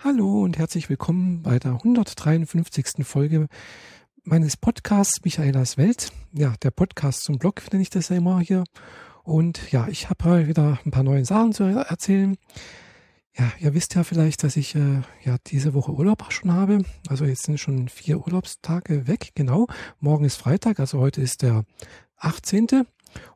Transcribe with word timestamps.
Hallo 0.00 0.44
und 0.44 0.56
herzlich 0.58 0.88
willkommen 0.88 1.42
bei 1.42 1.58
der 1.58 1.72
153. 1.72 3.04
Folge 3.04 3.48
meines 4.22 4.56
Podcasts 4.56 5.24
Michaelas 5.24 5.76
Welt. 5.76 6.12
Ja, 6.32 6.54
der 6.62 6.70
Podcast 6.70 7.24
zum 7.24 7.40
Blog 7.40 7.64
nenne 7.72 7.82
ich 7.82 7.90
das 7.90 8.08
ja 8.08 8.16
immer 8.16 8.38
hier. 8.38 8.62
Und 9.24 9.72
ja, 9.72 9.88
ich 9.88 10.08
habe 10.08 10.46
wieder 10.46 10.78
ein 10.84 10.92
paar 10.92 11.02
neue 11.02 11.24
Sachen 11.24 11.52
zu 11.52 11.64
erzählen. 11.64 12.36
Ja, 13.36 13.50
ihr 13.58 13.74
wisst 13.74 13.96
ja 13.96 14.04
vielleicht, 14.04 14.44
dass 14.44 14.56
ich 14.56 14.76
äh, 14.76 15.02
ja 15.24 15.36
diese 15.48 15.74
Woche 15.74 15.90
Urlaub 15.90 16.32
schon 16.32 16.52
habe. 16.52 16.84
Also 17.08 17.24
jetzt 17.24 17.42
sind 17.42 17.58
schon 17.58 17.88
vier 17.88 18.24
Urlaubstage 18.24 19.08
weg, 19.08 19.32
genau. 19.34 19.66
Morgen 19.98 20.24
ist 20.24 20.36
Freitag, 20.36 20.78
also 20.78 21.00
heute 21.00 21.22
ist 21.22 21.42
der 21.42 21.64
18. 22.18 22.86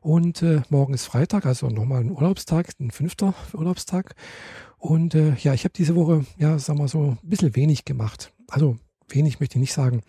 Und 0.01 0.41
äh, 0.41 0.61
morgen 0.69 0.93
ist 0.93 1.05
Freitag, 1.05 1.45
also 1.45 1.67
nochmal 1.67 2.01
ein 2.01 2.11
Urlaubstag, 2.11 2.69
ein 2.79 2.91
fünfter 2.91 3.33
Urlaubstag. 3.53 4.15
Und 4.83 5.15
äh, 5.15 5.33
ja, 5.35 5.53
ich 5.53 5.63
habe 5.63 5.73
diese 5.73 5.95
Woche, 5.95 6.25
ja, 6.37 6.59
sag 6.59 6.77
mal 6.77 6.89
so, 6.89 7.11
ein 7.23 7.29
bisschen 7.29 7.55
wenig 7.55 7.85
gemacht. 7.85 8.33
Also 8.49 8.77
wenig 9.07 9.39
möchte 9.39 9.55
ich 9.55 9.61
nicht 9.61 9.71
sagen. 9.71 10.03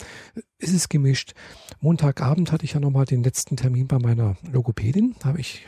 Es 0.58 0.72
ist 0.72 0.90
gemischt. 0.90 1.34
Montagabend 1.80 2.50
hatte 2.50 2.64
ich 2.64 2.72
ja 2.72 2.80
nochmal 2.80 3.04
den 3.04 3.22
letzten 3.22 3.56
Termin 3.56 3.86
bei 3.86 4.00
meiner 4.00 4.36
Logopädin. 4.50 5.14
Habe 5.22 5.38
ich, 5.38 5.64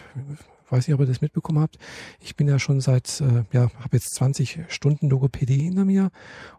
weiß 0.71 0.89
nicht, 0.89 0.95
ob 0.97 0.99
ihr 0.99 1.07
das 1.07 1.21
mitbekommen 1.21 1.61
habt. 1.61 1.79
Ich 2.19 2.35
bin 2.35 2.49
ja 2.49 2.59
schon 2.59 2.81
seit, 2.81 3.21
äh, 3.21 3.45
ja, 3.53 3.71
habe 3.79 3.91
jetzt 3.93 4.13
20 4.17 4.65
Stunden 4.67 5.09
Logopädie 5.09 5.61
hinter 5.61 5.85
mir 5.85 6.11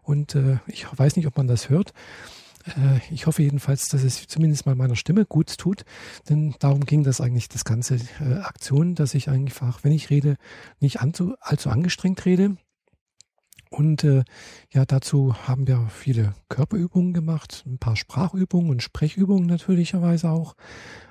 und 0.02 0.34
äh, 0.34 0.56
ich 0.68 0.86
weiß 0.90 1.16
nicht, 1.16 1.26
ob 1.26 1.36
man 1.36 1.48
das 1.48 1.68
hört. 1.68 1.92
Äh, 2.76 3.00
ich 3.10 3.26
hoffe 3.26 3.42
jedenfalls, 3.42 3.88
dass 3.88 4.02
es 4.02 4.26
zumindest 4.26 4.66
mal 4.66 4.74
meiner 4.74 4.96
Stimme 4.96 5.24
gut 5.24 5.58
tut, 5.58 5.84
denn 6.28 6.54
darum 6.58 6.84
ging 6.84 7.02
das 7.02 7.20
eigentlich, 7.20 7.48
das 7.48 7.64
ganze 7.64 7.96
äh, 8.20 8.34
Aktion, 8.42 8.94
dass 8.94 9.14
ich 9.14 9.28
einfach, 9.28 9.84
wenn 9.84 9.92
ich 9.92 10.10
rede, 10.10 10.36
nicht 10.80 11.00
allzu, 11.00 11.34
allzu 11.40 11.70
angestrengt 11.70 12.24
rede. 12.24 12.56
Und 13.70 14.02
äh, 14.02 14.24
ja, 14.72 14.86
dazu 14.86 15.34
haben 15.46 15.66
wir 15.66 15.88
viele 15.90 16.34
Körperübungen 16.48 17.12
gemacht, 17.12 17.64
ein 17.66 17.78
paar 17.78 17.96
Sprachübungen 17.96 18.70
und 18.70 18.82
Sprechübungen 18.82 19.46
natürlicherweise 19.46 20.30
auch, 20.30 20.54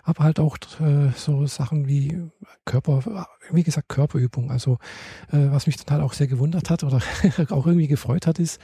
aber 0.04 0.24
halt 0.24 0.40
auch 0.40 0.58
äh, 0.80 1.12
so 1.16 1.46
Sachen 1.46 1.88
wie 1.88 2.20
Körper, 2.66 3.28
wie 3.52 3.64
gesagt 3.64 3.90
Körperübungen. 3.90 4.50
Also 4.50 4.80
äh, 5.32 5.52
was 5.52 5.68
mich 5.68 5.78
halt 5.88 6.02
auch 6.02 6.14
sehr 6.14 6.28
gewundert 6.28 6.72
hat 6.72 6.84
oder 6.84 7.00
auch 7.52 7.68
irgendwie 7.68 7.88
gefreut 7.88 8.26
hat, 8.26 8.40
ist, 8.40 8.60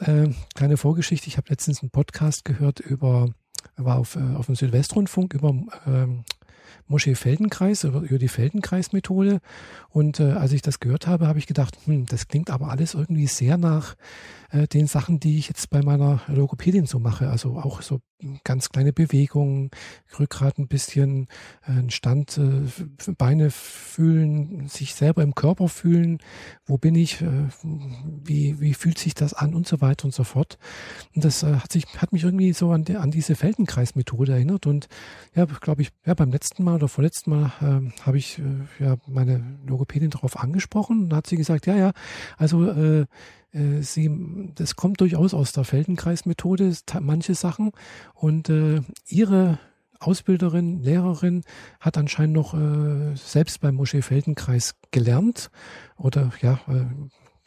äh, 0.00 0.30
kleine 0.54 0.76
Vorgeschichte, 0.76 1.28
ich 1.28 1.36
habe 1.36 1.48
letztens 1.50 1.82
einen 1.82 1.90
Podcast 1.90 2.44
gehört 2.44 2.80
über, 2.80 3.28
war 3.76 3.98
auf, 3.98 4.16
äh, 4.16 4.36
auf 4.36 4.46
dem 4.46 4.54
Südwestrundfunk 4.54 5.34
über 5.34 5.54
ähm, 5.86 6.24
Moschee 6.90 7.14
Feldenkreis, 7.14 7.84
über, 7.84 8.00
über 8.00 8.18
die 8.18 8.28
Feldenkreis-Methode. 8.28 9.40
Und 9.88 10.18
äh, 10.18 10.32
als 10.32 10.52
ich 10.52 10.60
das 10.60 10.80
gehört 10.80 11.06
habe, 11.06 11.28
habe 11.28 11.38
ich 11.38 11.46
gedacht, 11.46 11.78
hm, 11.84 12.06
das 12.06 12.28
klingt 12.28 12.50
aber 12.50 12.68
alles 12.68 12.94
irgendwie 12.94 13.28
sehr 13.28 13.56
nach 13.56 13.94
äh, 14.50 14.66
den 14.66 14.86
Sachen, 14.86 15.20
die 15.20 15.38
ich 15.38 15.48
jetzt 15.48 15.70
bei 15.70 15.82
meiner 15.82 16.20
Logopädin 16.26 16.86
so 16.86 16.98
mache. 16.98 17.30
Also 17.30 17.56
auch 17.58 17.82
so 17.82 18.00
ganz 18.44 18.68
kleine 18.70 18.92
Bewegungen, 18.92 19.70
Rückgrat 20.18 20.58
ein 20.58 20.68
bisschen, 20.68 21.28
äh, 21.66 21.90
Stand, 21.90 22.38
äh, 22.38 23.12
Beine 23.16 23.50
fühlen, 23.50 24.68
sich 24.68 24.94
selber 24.94 25.22
im 25.22 25.34
Körper 25.34 25.68
fühlen, 25.68 26.18
wo 26.66 26.76
bin 26.76 26.94
ich, 26.94 27.22
äh, 27.22 27.48
wie, 27.62 28.60
wie 28.60 28.74
fühlt 28.74 28.98
sich 28.98 29.14
das 29.14 29.32
an 29.32 29.54
und 29.54 29.66
so 29.66 29.80
weiter 29.80 30.06
und 30.06 30.14
so 30.14 30.24
fort. 30.24 30.58
Und 31.14 31.24
das 31.24 31.42
äh, 31.42 31.54
hat 31.54 31.72
sich, 31.72 31.86
hat 31.96 32.12
mich 32.12 32.24
irgendwie 32.24 32.52
so 32.52 32.72
an, 32.72 32.84
die, 32.84 32.96
an 32.96 33.10
diese 33.10 33.36
Feldenkreismethode 33.36 34.32
erinnert. 34.32 34.66
Und 34.66 34.88
ja, 35.34 35.44
glaube 35.44 35.82
ich, 35.82 35.90
ja, 36.04 36.14
beim 36.14 36.30
letzten 36.30 36.64
Mal 36.64 36.79
oder 36.80 36.88
vorletzten 36.88 37.30
Mal 37.30 37.52
äh, 37.60 38.02
habe 38.02 38.18
ich 38.18 38.38
äh, 38.38 38.84
ja 38.84 38.96
meine 39.06 39.58
Logopädin 39.66 40.10
darauf 40.10 40.38
angesprochen 40.38 41.04
und 41.04 41.14
hat 41.14 41.26
sie 41.26 41.36
gesagt, 41.36 41.66
ja, 41.66 41.76
ja, 41.76 41.92
also 42.38 42.70
äh, 42.70 43.06
äh, 43.52 43.82
sie, 43.82 44.10
das 44.54 44.76
kommt 44.76 45.00
durchaus 45.00 45.34
aus 45.34 45.52
der 45.52 45.64
Feldenkreismethode, 45.64 46.74
manche 47.00 47.34
Sachen. 47.34 47.72
Und 48.14 48.48
äh, 48.48 48.80
ihre 49.06 49.58
Ausbilderin, 49.98 50.82
Lehrerin 50.82 51.42
hat 51.78 51.98
anscheinend 51.98 52.34
noch 52.34 52.54
äh, 52.54 53.14
selbst 53.16 53.60
beim 53.60 53.74
Moschee 53.74 54.00
Feldenkreis 54.00 54.74
gelernt 54.90 55.50
oder 55.96 56.32
ja, 56.40 56.60
äh, 56.68 56.86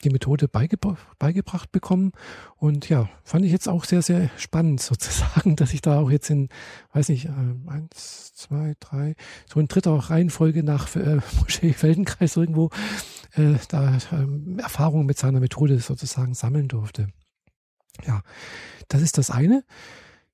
die 0.03 0.09
Methode 0.09 0.47
beigebra 0.47 0.97
beigebracht 1.19 1.71
bekommen. 1.71 2.11
Und 2.57 2.89
ja, 2.89 3.09
fand 3.23 3.45
ich 3.45 3.51
jetzt 3.51 3.67
auch 3.67 3.85
sehr, 3.85 4.01
sehr 4.01 4.29
spannend 4.37 4.81
sozusagen, 4.81 5.55
dass 5.55 5.73
ich 5.73 5.81
da 5.81 5.99
auch 5.99 6.11
jetzt 6.11 6.29
in, 6.29 6.49
weiß 6.93 7.09
nicht, 7.09 7.25
äh, 7.25 7.69
eins, 7.69 8.33
zwei, 8.35 8.75
drei, 8.79 9.15
so 9.51 9.59
in 9.59 9.67
dritter 9.67 9.93
Reihenfolge 9.95 10.63
nach 10.63 10.95
äh, 10.95 11.19
Moschee 11.39 11.73
Feldenkreis 11.73 12.35
irgendwo 12.35 12.69
äh, 13.35 13.55
da 13.69 13.97
äh, 13.97 14.61
Erfahrungen 14.61 15.05
mit 15.05 15.17
seiner 15.17 15.39
Methode 15.39 15.79
sozusagen 15.79 16.33
sammeln 16.33 16.67
durfte. 16.67 17.07
Ja, 18.05 18.21
das 18.87 19.01
ist 19.01 19.17
das 19.17 19.29
eine. 19.29 19.63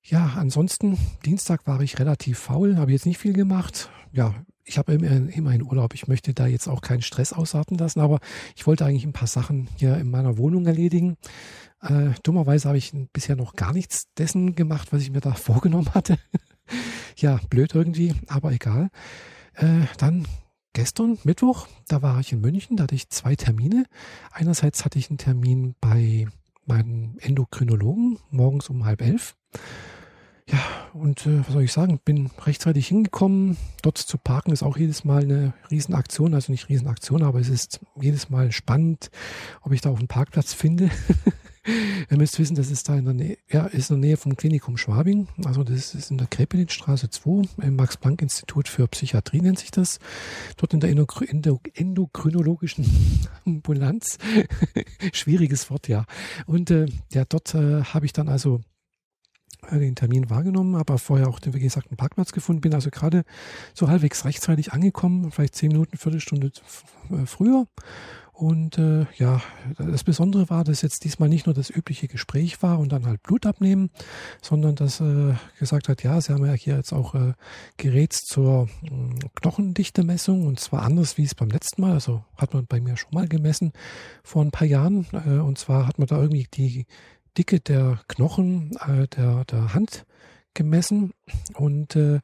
Ja, 0.02 0.32
ansonsten, 0.36 0.98
Dienstag 1.26 1.66
war 1.66 1.80
ich 1.82 1.98
relativ 1.98 2.38
faul, 2.38 2.76
habe 2.76 2.92
jetzt 2.92 3.06
nicht 3.06 3.18
viel 3.18 3.34
gemacht. 3.34 3.90
Ja, 4.12 4.34
ich 4.70 4.78
habe 4.78 4.92
immerhin 4.92 5.64
Urlaub. 5.64 5.94
Ich 5.94 6.06
möchte 6.06 6.32
da 6.32 6.46
jetzt 6.46 6.68
auch 6.68 6.80
keinen 6.80 7.02
Stress 7.02 7.32
ausarten 7.32 7.76
lassen, 7.76 7.98
aber 7.98 8.20
ich 8.54 8.68
wollte 8.68 8.86
eigentlich 8.86 9.04
ein 9.04 9.12
paar 9.12 9.26
Sachen 9.26 9.68
hier 9.76 9.96
in 9.96 10.08
meiner 10.10 10.38
Wohnung 10.38 10.64
erledigen. 10.64 11.16
Äh, 11.82 12.10
dummerweise 12.22 12.68
habe 12.68 12.78
ich 12.78 12.92
bisher 13.12 13.34
noch 13.34 13.54
gar 13.54 13.72
nichts 13.72 14.04
dessen 14.16 14.54
gemacht, 14.54 14.92
was 14.92 15.02
ich 15.02 15.10
mir 15.10 15.20
da 15.20 15.32
vorgenommen 15.34 15.92
hatte. 15.92 16.18
ja, 17.16 17.40
blöd 17.50 17.74
irgendwie, 17.74 18.14
aber 18.28 18.52
egal. 18.52 18.90
Äh, 19.54 19.86
dann 19.98 20.26
gestern, 20.72 21.18
Mittwoch, 21.24 21.66
da 21.88 22.00
war 22.00 22.20
ich 22.20 22.32
in 22.32 22.40
München, 22.40 22.76
da 22.76 22.84
hatte 22.84 22.94
ich 22.94 23.10
zwei 23.10 23.34
Termine. 23.34 23.86
Einerseits 24.30 24.84
hatte 24.84 25.00
ich 25.00 25.10
einen 25.10 25.18
Termin 25.18 25.74
bei 25.80 26.28
meinem 26.64 27.16
Endokrinologen 27.18 28.18
morgens 28.30 28.68
um 28.68 28.84
halb 28.84 29.02
elf. 29.02 29.34
Ja, 30.52 30.58
und 30.94 31.26
äh, 31.26 31.40
was 31.40 31.52
soll 31.52 31.62
ich 31.62 31.72
sagen, 31.72 32.00
bin 32.04 32.30
rechtzeitig 32.44 32.88
hingekommen. 32.88 33.56
Dort 33.82 33.98
zu 33.98 34.18
parken 34.18 34.52
ist 34.52 34.62
auch 34.62 34.76
jedes 34.76 35.04
Mal 35.04 35.22
eine 35.22 35.52
Riesenaktion, 35.70 36.34
also 36.34 36.50
nicht 36.50 36.68
Riesenaktion, 36.68 37.22
aber 37.22 37.38
es 37.38 37.48
ist 37.48 37.80
jedes 38.00 38.30
Mal 38.30 38.50
spannend, 38.50 39.10
ob 39.62 39.72
ich 39.72 39.80
da 39.80 39.90
auf 39.90 39.98
einen 39.98 40.08
Parkplatz 40.08 40.52
finde. 40.52 40.90
Ihr 42.10 42.16
müsst 42.16 42.38
wissen, 42.38 42.56
das 42.56 42.70
ist 42.70 42.88
da 42.88 42.96
in 42.96 43.04
der 43.04 43.14
Nähe, 43.14 43.38
ja, 43.50 43.66
ist 43.66 43.90
in 43.90 44.00
der 44.00 44.08
Nähe 44.08 44.16
vom 44.16 44.34
Klinikum 44.34 44.76
Schwabing. 44.76 45.28
Also 45.44 45.62
das 45.62 45.94
ist 45.94 46.10
in 46.10 46.18
der 46.18 46.26
Krepelinstraße 46.26 47.10
2, 47.10 47.62
im 47.62 47.76
Max-Planck-Institut 47.76 48.66
für 48.66 48.88
Psychiatrie 48.88 49.42
nennt 49.42 49.58
sich 49.58 49.70
das. 49.70 49.98
Dort 50.56 50.72
in 50.72 50.80
der 50.80 50.90
endokrinologischen 50.90 52.86
Ambulanz. 53.46 54.18
Schwieriges 55.12 55.70
Wort, 55.70 55.86
ja. 55.86 56.06
Und 56.46 56.70
äh, 56.70 56.86
ja, 57.12 57.24
dort 57.28 57.54
äh, 57.54 57.84
habe 57.84 58.06
ich 58.06 58.14
dann 58.14 58.28
also 58.28 58.62
den 59.70 59.94
Termin 59.94 60.30
wahrgenommen, 60.30 60.74
aber 60.74 60.98
vorher 60.98 61.28
auch, 61.28 61.40
wie 61.44 61.60
gesagt, 61.60 61.88
einen 61.88 61.96
Parkplatz 61.96 62.32
gefunden, 62.32 62.60
bin 62.60 62.74
also 62.74 62.90
gerade 62.90 63.24
so 63.74 63.88
halbwegs 63.88 64.24
rechtzeitig 64.24 64.72
angekommen, 64.72 65.30
vielleicht 65.30 65.54
zehn 65.54 65.68
Minuten, 65.68 65.96
Viertelstunde 65.96 66.50
äh, 67.10 67.26
früher. 67.26 67.66
Und 68.40 68.78
äh, 68.78 69.04
ja, 69.18 69.42
das 69.76 70.02
Besondere 70.02 70.48
war, 70.48 70.64
dass 70.64 70.80
jetzt 70.80 71.04
diesmal 71.04 71.28
nicht 71.28 71.44
nur 71.44 71.54
das 71.54 71.68
übliche 71.68 72.08
Gespräch 72.08 72.62
war 72.62 72.78
und 72.78 72.90
dann 72.90 73.04
halt 73.04 73.22
Blut 73.22 73.44
abnehmen, 73.44 73.90
sondern 74.40 74.76
dass 74.76 74.98
äh, 74.98 75.34
gesagt 75.58 75.90
hat, 75.90 76.02
ja, 76.02 76.18
sie 76.22 76.32
haben 76.32 76.46
ja 76.46 76.54
hier 76.54 76.76
jetzt 76.76 76.94
auch 76.94 77.14
äh, 77.14 77.34
Gerät 77.76 78.14
zur 78.14 78.70
äh, 78.82 79.28
Knochendichte-Messung 79.34 80.46
und 80.46 80.58
zwar 80.58 80.84
anders 80.84 81.18
wie 81.18 81.24
es 81.24 81.34
beim 81.34 81.50
letzten 81.50 81.82
Mal. 81.82 81.92
Also 81.92 82.24
hat 82.34 82.54
man 82.54 82.64
bei 82.64 82.80
mir 82.80 82.96
schon 82.96 83.12
mal 83.12 83.28
gemessen 83.28 83.72
vor 84.24 84.42
ein 84.42 84.52
paar 84.52 84.66
Jahren. 84.66 85.06
Äh, 85.12 85.40
und 85.40 85.58
zwar 85.58 85.86
hat 85.86 85.98
man 85.98 86.08
da 86.08 86.16
irgendwie 86.16 86.46
die 86.54 86.86
Dicke 87.40 87.58
der 87.58 87.98
Knochen 88.06 88.72
äh, 88.86 89.08
der, 89.08 89.46
der 89.46 89.72
Hand 89.72 90.04
gemessen. 90.52 91.14
Und 91.54 91.96
äh, 91.96 92.20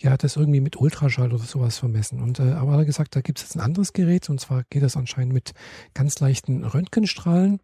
ja, 0.00 0.16
das 0.16 0.36
irgendwie 0.36 0.60
mit 0.60 0.76
Ultraschall 0.76 1.32
oder 1.32 1.44
sowas 1.44 1.78
vermessen. 1.78 2.20
Und 2.22 2.38
äh, 2.40 2.52
aber 2.52 2.72
er 2.72 2.78
hat 2.78 2.86
gesagt, 2.86 3.14
da 3.14 3.20
gibt 3.20 3.38
es 3.38 3.44
jetzt 3.44 3.56
ein 3.56 3.60
anderes 3.60 3.92
Gerät 3.92 4.30
und 4.30 4.40
zwar 4.40 4.64
geht 4.70 4.82
das 4.82 4.96
anscheinend 4.96 5.34
mit 5.34 5.52
ganz 5.92 6.18
leichten 6.20 6.64
Röntgenstrahlen. 6.64 7.60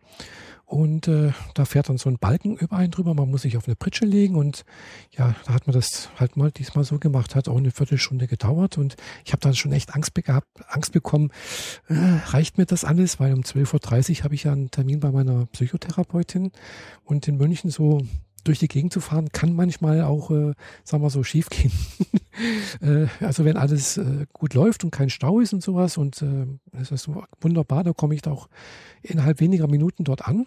Und 0.66 1.06
äh, 1.06 1.32
da 1.54 1.64
fährt 1.64 1.88
dann 1.88 1.96
so 1.96 2.10
ein 2.10 2.18
Balken 2.18 2.56
über 2.56 2.76
einen 2.76 2.90
drüber. 2.90 3.14
Man 3.14 3.30
muss 3.30 3.42
sich 3.42 3.56
auf 3.56 3.68
eine 3.68 3.76
Pritsche 3.76 4.04
legen 4.04 4.34
und 4.34 4.64
ja, 5.16 5.34
da 5.46 5.54
hat 5.54 5.68
man 5.68 5.74
das 5.74 6.10
halt 6.18 6.36
mal 6.36 6.50
diesmal 6.50 6.84
so 6.84 6.98
gemacht. 6.98 7.36
Hat 7.36 7.48
auch 7.48 7.56
eine 7.56 7.70
Viertelstunde 7.70 8.26
gedauert 8.26 8.76
und 8.76 8.96
ich 9.24 9.32
habe 9.32 9.40
da 9.40 9.54
schon 9.54 9.72
echt 9.72 9.94
Angst, 9.94 10.14
gehabt, 10.14 10.48
Angst 10.68 10.92
bekommen. 10.92 11.30
Äh, 11.88 11.94
reicht 12.26 12.58
mir 12.58 12.66
das 12.66 12.84
alles? 12.84 13.20
Weil 13.20 13.32
um 13.32 13.42
12.30 13.42 14.18
Uhr 14.18 14.24
habe 14.24 14.34
ich 14.34 14.42
ja 14.42 14.52
einen 14.52 14.72
Termin 14.72 14.98
bei 14.98 15.12
meiner 15.12 15.46
Psychotherapeutin 15.46 16.50
und 17.04 17.28
in 17.28 17.36
München 17.36 17.70
so 17.70 18.02
durch 18.46 18.58
die 18.58 18.68
Gegend 18.68 18.92
zu 18.92 19.00
fahren, 19.00 19.30
kann 19.32 19.52
manchmal 19.52 20.02
auch, 20.02 20.30
äh, 20.30 20.54
sagen 20.84 21.02
wir 21.02 21.10
so, 21.10 21.22
schief 21.22 21.48
gehen. 21.50 21.72
äh, 22.80 23.06
also 23.24 23.44
wenn 23.44 23.56
alles 23.56 23.96
äh, 23.96 24.26
gut 24.32 24.54
läuft 24.54 24.84
und 24.84 24.90
kein 24.90 25.10
Stau 25.10 25.40
ist 25.40 25.52
und 25.52 25.62
sowas 25.62 25.96
und 25.96 26.22
äh, 26.22 26.46
das 26.72 26.90
ist 26.90 27.08
wunderbar, 27.40 27.84
da 27.84 27.92
komme 27.92 28.14
ich 28.14 28.22
da 28.22 28.32
auch 28.32 28.48
innerhalb 29.02 29.40
weniger 29.40 29.68
Minuten 29.68 30.04
dort 30.04 30.26
an. 30.26 30.46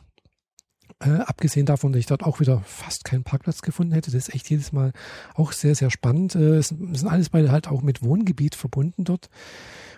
Äh, 1.02 1.22
abgesehen 1.22 1.66
davon, 1.66 1.94
dass 1.94 2.00
ich 2.00 2.08
dort 2.08 2.24
auch 2.24 2.40
wieder 2.40 2.62
fast 2.66 3.06
keinen 3.06 3.24
Parkplatz 3.24 3.62
gefunden 3.62 3.94
hätte, 3.94 4.12
das 4.12 4.28
ist 4.28 4.36
echt 4.36 4.50
jedes 4.50 4.74
Mal 4.74 4.92
auch 5.34 5.54
sehr, 5.54 5.76
sehr 5.76 5.92
spannend. 5.92 6.36
Äh, 6.36 6.58
es 6.58 6.70
sind 6.70 7.08
alles 7.08 7.30
beide 7.30 7.52
halt 7.52 7.68
auch 7.68 7.82
mit 7.82 8.04
Wohngebiet 8.04 8.56
verbunden 8.56 9.06
dort. 9.06 9.30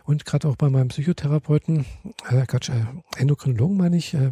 Und 0.04 0.26
gerade 0.26 0.48
auch 0.48 0.56
bei 0.56 0.70
meinem 0.70 0.90
Psychotherapeuten, 0.90 1.86
äh, 2.30 2.46
Quatsch, 2.46 2.70
äh, 2.70 2.86
Endokrinologen 3.18 3.78
meine 3.78 3.98
ich, 3.98 4.14
äh, 4.14 4.32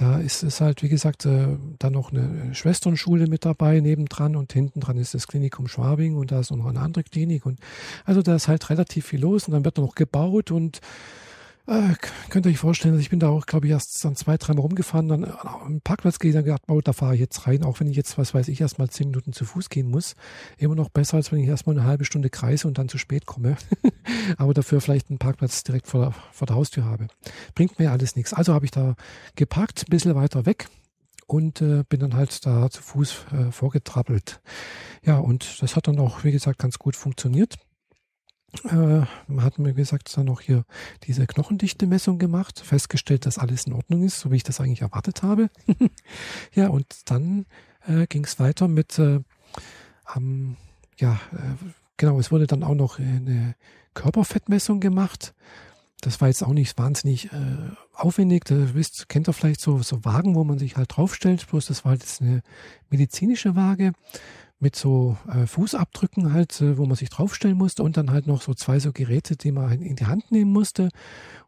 da 0.00 0.18
ist 0.18 0.44
es 0.44 0.60
halt, 0.60 0.84
wie 0.84 0.88
gesagt, 0.88 1.26
äh, 1.26 1.58
dann 1.80 1.92
noch 1.92 2.12
eine 2.12 2.54
Schwesternschule 2.54 3.26
mit 3.26 3.44
dabei 3.44 3.80
nebendran 3.80 4.36
und 4.36 4.52
hinten 4.52 4.78
dran 4.78 4.96
ist 4.96 5.12
das 5.12 5.26
Klinikum 5.26 5.66
Schwabing 5.66 6.14
und 6.14 6.30
da 6.30 6.38
ist 6.38 6.52
noch 6.52 6.66
eine 6.66 6.78
andere 6.78 7.02
Klinik 7.02 7.44
und 7.44 7.58
also 8.04 8.22
da 8.22 8.36
ist 8.36 8.46
halt 8.46 8.70
relativ 8.70 9.06
viel 9.06 9.20
los 9.20 9.48
und 9.48 9.54
dann 9.54 9.64
wird 9.64 9.78
noch 9.78 9.96
gebaut 9.96 10.52
und 10.52 10.80
äh, 11.68 11.94
könnt 12.30 12.46
ihr 12.46 12.50
euch 12.50 12.58
vorstellen, 12.58 12.94
also 12.94 13.02
ich 13.02 13.10
bin 13.10 13.20
da 13.20 13.28
auch, 13.28 13.46
glaube 13.46 13.66
ich, 13.66 13.72
erst 13.72 14.04
dann 14.04 14.16
zwei, 14.16 14.36
dreimal 14.36 14.62
rumgefahren, 14.62 15.08
dann 15.08 15.24
am 15.24 15.80
Parkplatz 15.82 16.18
gehe 16.18 16.32
dann 16.32 16.44
gedacht, 16.44 16.62
oh, 16.68 16.80
da 16.80 16.92
fahre 16.92 17.14
ich 17.14 17.20
jetzt 17.20 17.46
rein, 17.46 17.62
auch 17.62 17.78
wenn 17.80 17.86
ich 17.86 17.96
jetzt, 17.96 18.16
was 18.18 18.34
weiß 18.34 18.48
ich, 18.48 18.60
erst 18.60 18.78
mal 18.78 18.88
zehn 18.88 19.08
Minuten 19.08 19.32
zu 19.32 19.44
Fuß 19.44 19.68
gehen 19.68 19.90
muss. 19.90 20.16
Immer 20.56 20.74
noch 20.74 20.88
besser, 20.88 21.18
als 21.18 21.30
wenn 21.30 21.40
ich 21.40 21.48
erstmal 21.48 21.76
eine 21.76 21.86
halbe 21.86 22.04
Stunde 22.04 22.30
kreise 22.30 22.66
und 22.66 22.78
dann 22.78 22.88
zu 22.88 22.98
spät 22.98 23.26
komme. 23.26 23.56
Aber 24.38 24.54
dafür 24.54 24.80
vielleicht 24.80 25.10
einen 25.10 25.18
Parkplatz 25.18 25.62
direkt 25.62 25.86
vor, 25.86 26.14
vor 26.32 26.46
der 26.46 26.56
Haustür 26.56 26.84
habe. 26.84 27.08
Bringt 27.54 27.78
mir 27.78 27.92
alles 27.92 28.16
nichts. 28.16 28.32
Also 28.32 28.54
habe 28.54 28.64
ich 28.64 28.70
da 28.70 28.94
geparkt, 29.36 29.84
ein 29.86 29.90
bisschen 29.90 30.14
weiter 30.14 30.46
weg 30.46 30.68
und 31.26 31.60
äh, 31.60 31.84
bin 31.88 32.00
dann 32.00 32.14
halt 32.14 32.46
da 32.46 32.70
zu 32.70 32.82
Fuß 32.82 33.26
äh, 33.32 33.52
vorgetrappelt. 33.52 34.40
Ja, 35.04 35.18
und 35.18 35.62
das 35.62 35.76
hat 35.76 35.86
dann 35.86 35.98
auch, 35.98 36.24
wie 36.24 36.32
gesagt, 36.32 36.58
ganz 36.58 36.78
gut 36.78 36.96
funktioniert 36.96 37.56
äh, 38.64 39.02
hat 39.40 39.58
mir 39.58 39.74
gesagt, 39.74 40.16
dann 40.16 40.26
noch 40.26 40.40
hier 40.40 40.64
diese 41.04 41.26
Knochendichte-Messung 41.26 42.18
gemacht, 42.18 42.60
festgestellt, 42.60 43.26
dass 43.26 43.38
alles 43.38 43.64
in 43.64 43.74
Ordnung 43.74 44.04
ist, 44.04 44.20
so 44.20 44.30
wie 44.30 44.36
ich 44.36 44.42
das 44.42 44.60
eigentlich 44.60 44.82
erwartet 44.82 45.22
habe. 45.22 45.50
ja, 46.54 46.68
und 46.68 47.10
dann 47.10 47.46
äh, 47.86 48.06
ging 48.06 48.24
es 48.24 48.38
weiter 48.38 48.68
mit, 48.68 48.98
äh, 48.98 49.20
ähm, 50.16 50.56
ja, 50.98 51.20
äh, 51.32 51.70
genau, 51.96 52.18
es 52.18 52.32
wurde 52.32 52.46
dann 52.46 52.62
auch 52.62 52.74
noch 52.74 52.98
eine 52.98 53.54
Körperfettmessung 53.94 54.80
gemacht. 54.80 55.34
Das 56.00 56.20
war 56.20 56.28
jetzt 56.28 56.44
auch 56.44 56.52
nicht 56.52 56.78
wahnsinnig 56.78 57.32
äh, 57.32 57.56
aufwendig. 57.92 58.44
Da 58.44 58.74
wisst, 58.74 59.08
kennt 59.08 59.28
ihr 59.28 59.32
vielleicht 59.32 59.60
so, 59.60 59.82
so 59.82 60.04
Wagen, 60.04 60.36
wo 60.36 60.44
man 60.44 60.58
sich 60.58 60.76
halt 60.76 60.96
draufstellt. 60.96 61.48
Bloß 61.48 61.66
das 61.66 61.84
war 61.84 61.92
jetzt 61.92 62.22
eine 62.22 62.42
medizinische 62.88 63.56
Waage 63.56 63.92
mit 64.60 64.74
so 64.74 65.16
äh, 65.28 65.46
Fußabdrücken 65.46 66.32
halt, 66.32 66.60
äh, 66.60 66.78
wo 66.78 66.86
man 66.86 66.96
sich 66.96 67.10
draufstellen 67.10 67.56
musste 67.56 67.82
und 67.82 67.96
dann 67.96 68.10
halt 68.10 68.26
noch 68.26 68.42
so 68.42 68.54
zwei 68.54 68.80
so 68.80 68.92
Geräte, 68.92 69.36
die 69.36 69.52
man 69.52 69.70
halt 69.70 69.80
in 69.80 69.96
die 69.96 70.06
Hand 70.06 70.32
nehmen 70.32 70.52
musste. 70.52 70.88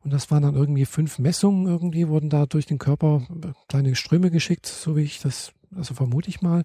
Und 0.05 0.13
das 0.13 0.31
waren 0.31 0.43
dann 0.43 0.55
irgendwie 0.55 0.87
fünf 0.87 1.19
Messungen 1.19 1.67
irgendwie, 1.67 2.09
wurden 2.09 2.31
da 2.31 2.47
durch 2.47 2.67
den 2.67 2.79
Körper 2.79 3.23
äh, 3.43 3.49
kleine 3.69 3.95
Ströme 3.97 4.31
geschickt, 4.31 4.67
so 4.67 4.97
wie 4.97 5.03
ich 5.03 5.21
das, 5.21 5.53
also 5.75 5.95
vermute 5.95 6.29
ich 6.29 6.41
mal. 6.41 6.65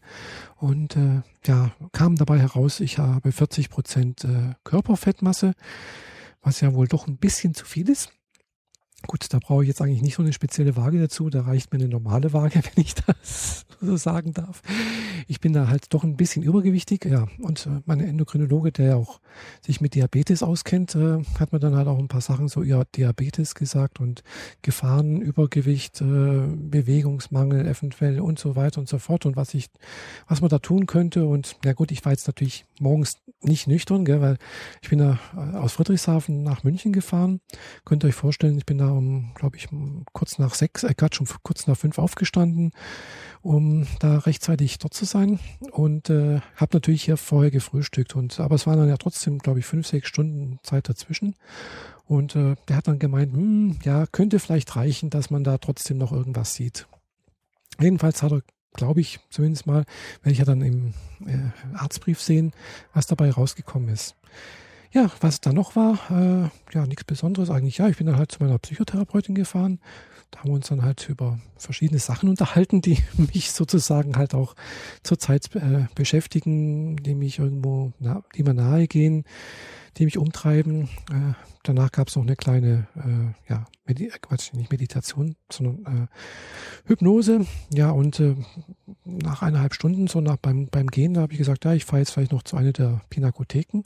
Und 0.57 0.95
äh, 0.95 1.21
ja, 1.45 1.71
kam 1.91 2.15
dabei 2.15 2.39
heraus, 2.39 2.79
ich 2.79 2.99
habe 2.99 3.31
40 3.31 3.69
Prozent 3.69 4.23
äh, 4.23 4.53
Körperfettmasse, 4.63 5.53
was 6.41 6.61
ja 6.61 6.73
wohl 6.75 6.87
doch 6.87 7.07
ein 7.07 7.17
bisschen 7.17 7.55
zu 7.55 7.65
viel 7.65 7.89
ist. 7.89 8.11
Gut, 9.07 9.25
da 9.33 9.39
brauche 9.39 9.63
ich 9.63 9.67
jetzt 9.67 9.81
eigentlich 9.81 10.01
nicht 10.01 10.15
so 10.15 10.23
eine 10.23 10.33
spezielle 10.33 10.75
Waage 10.75 10.99
dazu. 10.99 11.29
Da 11.29 11.41
reicht 11.41 11.71
mir 11.71 11.79
eine 11.79 11.89
normale 11.89 12.33
Waage, 12.33 12.55
wenn 12.75 12.83
ich 12.83 12.95
das 12.95 13.65
so 13.81 13.97
sagen 13.97 14.33
darf. 14.33 14.61
Ich 15.27 15.39
bin 15.39 15.53
da 15.53 15.67
halt 15.67 15.93
doch 15.93 16.03
ein 16.03 16.17
bisschen 16.17 16.43
übergewichtig. 16.43 17.05
Ja, 17.05 17.27
und 17.39 17.65
äh, 17.65 17.81
meine 17.85 18.05
Endokrinologe, 18.05 18.71
der 18.71 18.85
ja 18.85 18.95
auch 18.95 19.19
sich 19.61 19.81
mit 19.81 19.95
Diabetes 19.95 20.43
auskennt, 20.43 20.95
äh, 20.95 21.23
hat 21.39 21.51
mir 21.51 21.59
dann 21.59 21.75
halt 21.75 21.87
auch 21.87 21.99
ein 21.99 22.07
paar 22.07 22.21
Sachen 22.21 22.47
so 22.47 22.63
ja, 22.63 22.83
Diabetes 22.95 23.55
gesagt 23.55 23.99
und 23.99 24.23
Gefahren, 24.61 25.21
Übergewicht, 25.21 26.01
äh, 26.01 26.05
Bewegungsmangel 26.05 27.67
eventuell 27.67 28.19
und 28.19 28.39
so 28.39 28.55
weiter 28.55 28.79
und 28.79 28.89
so 28.89 28.97
fort 28.97 29.25
und 29.25 29.35
was 29.35 29.53
ich, 29.53 29.67
was 30.27 30.41
man 30.41 30.49
da 30.49 30.59
tun 30.59 30.85
könnte. 30.85 31.25
Und 31.25 31.57
ja 31.63 31.73
gut, 31.73 31.91
ich 31.91 32.03
war 32.05 32.11
jetzt 32.11 32.27
natürlich 32.27 32.65
morgens 32.79 33.17
nicht 33.41 33.67
nüchtern, 33.67 34.05
gell, 34.05 34.21
weil 34.21 34.37
ich 34.81 34.89
bin 34.89 34.99
da 34.99 35.19
aus 35.53 35.73
Friedrichshafen 35.73 36.43
nach 36.43 36.63
München 36.63 36.93
gefahren. 36.93 37.41
Könnt 37.83 38.03
ihr 38.03 38.07
euch 38.07 38.15
vorstellen, 38.15 38.57
ich 38.57 38.65
bin 38.65 38.77
da 38.77 38.94
um, 38.95 39.31
glaube 39.35 39.57
ich, 39.57 39.67
kurz 40.13 40.39
nach 40.39 40.53
sechs, 40.53 40.83
äh, 40.83 40.93
gerade 40.95 41.15
schon 41.15 41.27
kurz 41.43 41.67
nach 41.67 41.77
fünf 41.77 41.99
aufgestanden, 41.99 42.71
um 43.41 43.85
da 43.99 44.17
rechtzeitig 44.19 44.79
dort 44.79 44.93
zu 44.93 45.05
sein 45.05 45.39
und 45.71 46.09
äh, 46.09 46.41
habe 46.55 46.75
natürlich 46.75 47.03
hier 47.03 47.17
vorher 47.17 47.51
gefrühstückt 47.51 48.15
und 48.15 48.39
aber 48.39 48.55
es 48.55 48.65
waren 48.65 48.79
dann 48.79 48.89
ja 48.89 48.97
trotzdem, 48.97 49.39
glaube 49.39 49.59
ich, 49.59 49.65
fünf, 49.65 49.87
sechs 49.87 50.07
Stunden 50.07 50.59
Zeit 50.63 50.89
dazwischen. 50.89 51.35
Und 52.07 52.35
äh, 52.35 52.55
der 52.67 52.77
hat 52.77 52.87
dann 52.87 52.99
gemeint, 52.99 53.33
hm, 53.33 53.79
ja, 53.83 54.05
könnte 54.05 54.39
vielleicht 54.39 54.75
reichen, 54.75 55.09
dass 55.09 55.31
man 55.31 55.43
da 55.43 55.57
trotzdem 55.57 55.97
noch 55.97 56.11
irgendwas 56.11 56.53
sieht. 56.53 56.87
Jedenfalls 57.79 58.21
hat 58.21 58.31
er, 58.31 58.41
glaube 58.73 59.01
ich, 59.01 59.19
zumindest 59.29 59.65
mal, 59.65 59.85
werde 60.21 60.31
ich 60.31 60.37
ja 60.37 60.45
dann 60.45 60.61
im 60.61 60.93
äh, 61.25 61.75
Arztbrief 61.75 62.21
sehen, 62.21 62.53
was 62.93 63.07
dabei 63.07 63.31
rausgekommen 63.31 63.89
ist. 63.89 64.15
Ja, 64.91 65.09
was 65.19 65.41
da 65.41 65.51
noch 65.51 65.75
war, 65.75 65.99
äh, 66.09 66.49
ja, 66.73 66.85
nichts 66.85 67.03
Besonderes 67.03 67.49
eigentlich. 67.49 67.77
Ja, 67.77 67.89
ich 67.89 67.97
bin 67.97 68.07
dann 68.07 68.17
halt 68.17 68.31
zu 68.31 68.41
meiner 68.41 68.57
Psychotherapeutin 68.59 69.35
gefahren. 69.35 69.79
Da 70.31 70.39
haben 70.39 70.49
wir 70.49 70.55
uns 70.55 70.67
dann 70.67 70.83
halt 70.83 71.07
über 71.09 71.39
verschiedene 71.57 71.99
Sachen 71.99 72.29
unterhalten, 72.29 72.81
die 72.81 72.97
mich 73.17 73.51
sozusagen 73.51 74.17
halt 74.17 74.33
auch 74.33 74.55
zurzeit 75.03 75.53
äh, 75.55 75.85
beschäftigen, 75.95 76.97
die 76.97 77.15
mich 77.15 77.39
irgendwo, 77.39 77.93
na, 77.99 78.23
die 78.35 78.43
mir 78.43 78.53
nahe 78.53 78.87
gehen, 78.87 79.23
die 79.97 80.05
mich 80.05 80.17
umtreiben. 80.17 80.89
Äh, 81.11 81.33
danach 81.63 81.91
gab 81.91 82.09
es 82.09 82.15
noch 82.15 82.23
eine 82.23 82.35
kleine, 82.35 82.87
äh, 82.95 83.51
ja, 83.51 83.65
Medi 83.85 84.07
äh, 84.07 84.19
Quatsch, 84.21 84.53
nicht 84.53 84.71
Meditation, 84.71 85.35
sondern 85.51 86.09
äh, 86.09 86.87
Hypnose. 86.87 87.45
Ja, 87.73 87.91
und 87.91 88.19
äh, 88.19 88.35
nach 89.05 89.41
eineinhalb 89.41 89.73
Stunden, 89.73 90.07
so 90.07 90.21
nach 90.21 90.37
beim, 90.37 90.67
beim 90.67 90.87
Gehen, 90.87 91.13
da 91.13 91.21
habe 91.21 91.33
ich 91.33 91.39
gesagt, 91.39 91.65
ja, 91.65 91.73
ich 91.73 91.85
fahre 91.85 91.99
jetzt 91.99 92.11
vielleicht 92.11 92.31
noch 92.31 92.43
zu 92.43 92.57
einer 92.57 92.73
der 92.73 93.01
Pinakotheken 93.09 93.83